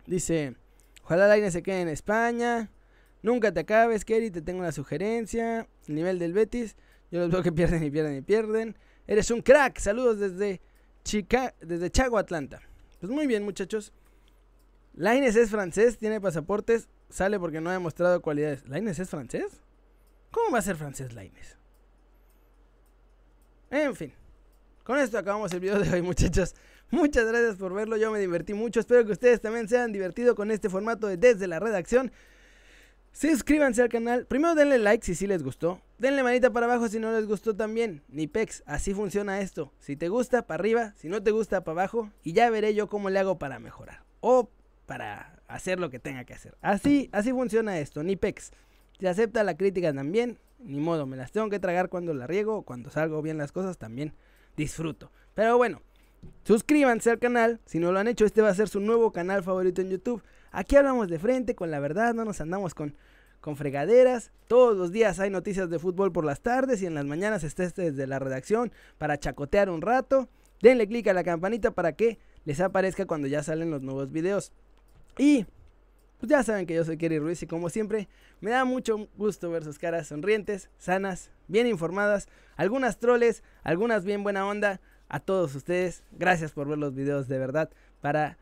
Dice, 0.07 0.57
ojalá 1.05 1.29
Laine 1.29 1.51
se 1.51 1.63
quede 1.63 1.83
en 1.83 1.89
España. 1.89 2.71
Nunca 3.23 3.53
te 3.53 3.61
acabes, 3.61 4.05
Kerry, 4.05 4.31
te 4.31 4.43
tengo 4.43 4.61
una 4.61 4.73
sugerencia. 4.73 5.69
El 5.87 5.95
nivel 5.95 6.19
del 6.19 6.33
Betis, 6.33 6.77
yo 7.11 7.21
los 7.21 7.31
veo 7.31 7.43
que 7.43 7.53
pierden 7.53 7.85
y 7.85 7.91
pierden 7.91 8.17
y 8.17 8.23
pierden. 8.23 8.77
Eres 9.07 9.31
un 9.31 9.43
crack, 9.43 9.79
saludos 9.79 10.19
desde 10.19 10.61
Chica, 11.05 11.55
desde 11.61 11.91
Chago, 11.91 12.19
Atlanta. 12.19 12.61
Pues 12.99 13.11
muy 13.11 13.27
bien, 13.27 13.45
muchachos. 13.45 13.93
Laines 14.95 15.37
es 15.37 15.51
francés, 15.51 15.99
tiene 15.99 16.21
pasaportes, 16.21 16.89
sale 17.09 17.39
porque 17.39 17.61
no 17.61 17.71
ha 17.71 17.75
demostrado 17.75 18.21
cualidades. 18.21 18.67
¿Laines 18.69 18.99
es 18.99 19.09
francés? 19.09 19.63
¿Cómo 20.31 20.53
va 20.53 20.59
a 20.59 20.63
ser 20.63 20.77
francés 20.77 21.13
Laines? 21.13 21.57
En 23.71 23.95
fin. 23.95 24.13
Con 24.85 24.99
esto 24.99 25.19
acabamos 25.19 25.53
el 25.53 25.61
video 25.61 25.79
de 25.79 25.91
hoy, 25.93 26.03
muchachos. 26.11 26.55
Muchas 26.91 27.27
gracias 27.27 27.57
por 27.57 27.73
verlo. 27.73 27.97
Yo 27.97 28.11
me 28.11 28.19
divertí 28.19 28.55
mucho. 28.55 28.81
Espero 28.81 29.05
que 29.07 29.13
ustedes 29.13 29.41
también 29.41 29.69
se 29.69 29.77
hayan 29.77 29.93
divertido 29.93 30.35
con 30.35 30.51
este 30.51 30.69
formato 30.69 31.07
de 31.07 31.17
Desde 31.17 31.47
la 31.47 31.61
Redacción. 31.61 32.11
Suscríbanse 33.13 33.83
al 33.83 33.89
canal. 33.89 34.27
Primero 34.27 34.55
denle 34.55 34.79
like 34.79 35.05
si 35.05 35.15
sí 35.15 35.27
les 35.27 35.43
gustó. 35.43 35.81
Denle 35.99 36.23
manita 36.23 36.53
para 36.53 36.67
abajo 36.67 36.89
si 36.89 36.99
no 36.99 37.13
les 37.13 37.27
gustó 37.27 37.55
también. 37.55 38.03
Ni 38.09 38.27
pex, 38.27 38.63
así 38.67 38.95
funciona 38.95 39.41
esto. 39.41 39.73
Si 39.79 39.97
te 39.97 40.09
gusta, 40.09 40.47
para 40.47 40.61
arriba. 40.61 40.95
Si 40.97 41.09
no 41.09 41.23
te 41.23 41.31
gusta, 41.31 41.63
para 41.63 41.83
abajo. 41.83 42.11
Y 42.23 42.33
ya 42.33 42.51
veré 42.51 42.75
yo 42.75 42.89
cómo 42.89 43.11
le 43.11 43.19
hago 43.19 43.39
para 43.39 43.59
mejorar. 43.59 44.05
O 44.21 44.51
para 44.87 45.41
hacer 45.47 45.79
lo 45.79 45.91
que 45.91 45.99
tenga 45.99 46.25
que 46.25 46.35
hacer. 46.35 46.57
Así, 46.61 47.09
así 47.13 47.31
funciona 47.31 47.79
esto. 47.79 48.03
Ni 48.03 48.17
pex. 48.17 48.53
Se 49.01 49.09
acepta 49.09 49.43
la 49.45 49.57
crítica 49.57 49.95
también, 49.95 50.39
ni 50.59 50.79
modo, 50.79 51.07
me 51.07 51.17
las 51.17 51.33
tengo 51.33 51.49
que 51.49 51.59
tragar 51.59 51.89
cuando 51.89 52.13
la 52.13 52.27
riego, 52.27 52.63
cuando 52.63 52.91
salgo 52.91 53.23
bien 53.23 53.39
las 53.39 53.51
cosas 53.51 53.79
también 53.79 54.13
disfruto. 54.57 55.11
Pero 55.33 55.57
bueno, 55.57 55.81
suscríbanse 56.45 57.11
al 57.11 57.19
canal, 57.19 57.61
si 57.65 57.79
no 57.79 57.93
lo 57.93 57.99
han 57.99 58.09
hecho, 58.09 58.27
este 58.27 58.43
va 58.43 58.51
a 58.51 58.55
ser 58.55 58.69
su 58.69 58.79
nuevo 58.79 59.11
canal 59.11 59.43
favorito 59.43 59.81
en 59.81 59.89
YouTube. 59.89 60.23
Aquí 60.53 60.77
hablamos 60.77 61.09
de 61.09 61.19
frente, 61.19 61.55
con 61.55 61.71
la 61.71 61.81
verdad, 61.81 62.13
no 62.13 62.27
nos 62.27 62.43
andamos 62.43 62.75
con, 62.75 62.95
con 63.41 63.57
fregaderas. 63.57 64.33
Todos 64.49 64.77
los 64.77 64.93
días 64.93 65.19
hay 65.19 65.31
noticias 65.31 65.71
de 65.71 65.79
fútbol 65.79 66.13
por 66.13 66.27
las 66.27 66.43
tardes 66.43 66.83
y 66.83 66.87
en 66.87 66.95
las 66.95 67.07
mañanas 67.07 67.43
está 67.43 67.65
este 67.65 67.93
desde 67.93 68.07
la 68.07 68.19
redacción 68.19 68.71
para 68.99 69.19
chacotear 69.19 69.71
un 69.71 69.81
rato. 69.81 70.29
Denle 70.61 70.87
click 70.87 71.07
a 71.07 71.15
la 71.15 71.25
campanita 71.25 71.71
para 71.71 71.93
que 71.93 72.19
les 72.45 72.61
aparezca 72.61 73.07
cuando 73.07 73.29
ya 73.29 73.43
salen 73.43 73.71
los 73.71 73.81
nuevos 73.81 74.13
videos. 74.13 74.53
Y 75.17 75.47
pues 76.21 76.31
ya 76.31 76.43
saben 76.43 76.67
que 76.67 76.75
yo 76.75 76.85
soy 76.85 76.99
Kerry 76.99 77.19
Ruiz 77.19 77.43
y 77.43 77.47
como 77.47 77.71
siempre 77.71 78.07
me 78.41 78.51
da 78.51 78.67
mucho 78.67 79.09
gusto 79.17 79.51
ver 79.51 79.65
sus 79.65 79.79
caras 79.79 80.07
sonrientes, 80.07 80.69
sanas, 80.77 81.31
bien 81.49 81.67
informadas, 81.67 82.29
algunas 82.57 82.99
troles, 82.99 83.43
algunas 83.63 84.05
bien 84.05 84.23
buena 84.23 84.47
onda. 84.47 84.81
A 85.09 85.19
todos 85.19 85.55
ustedes, 85.57 86.05
gracias 86.13 86.53
por 86.53 86.69
ver 86.69 86.79
los 86.79 86.95
videos 86.95 87.27
de 87.27 87.39
verdad. 87.39 87.71
Para, 88.01 88.39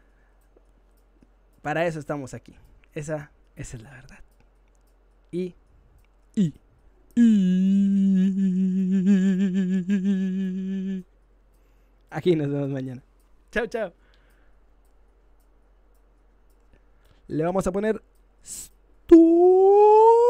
para 1.62 1.86
eso 1.86 1.98
estamos 1.98 2.34
aquí. 2.34 2.54
Esa, 2.92 3.30
esa 3.56 3.76
es 3.76 3.82
la 3.82 3.90
verdad. 3.90 4.18
Y, 5.30 5.54
y, 6.34 6.52
y. 7.14 7.98
Aquí 12.10 12.34
nos 12.36 12.50
vemos 12.50 12.68
mañana. 12.70 13.02
Chao, 13.50 13.66
chao. 13.66 13.97
le 17.28 17.44
vamos 17.44 17.66
a 17.66 17.72
poner 17.72 18.02
Stop. 18.42 20.27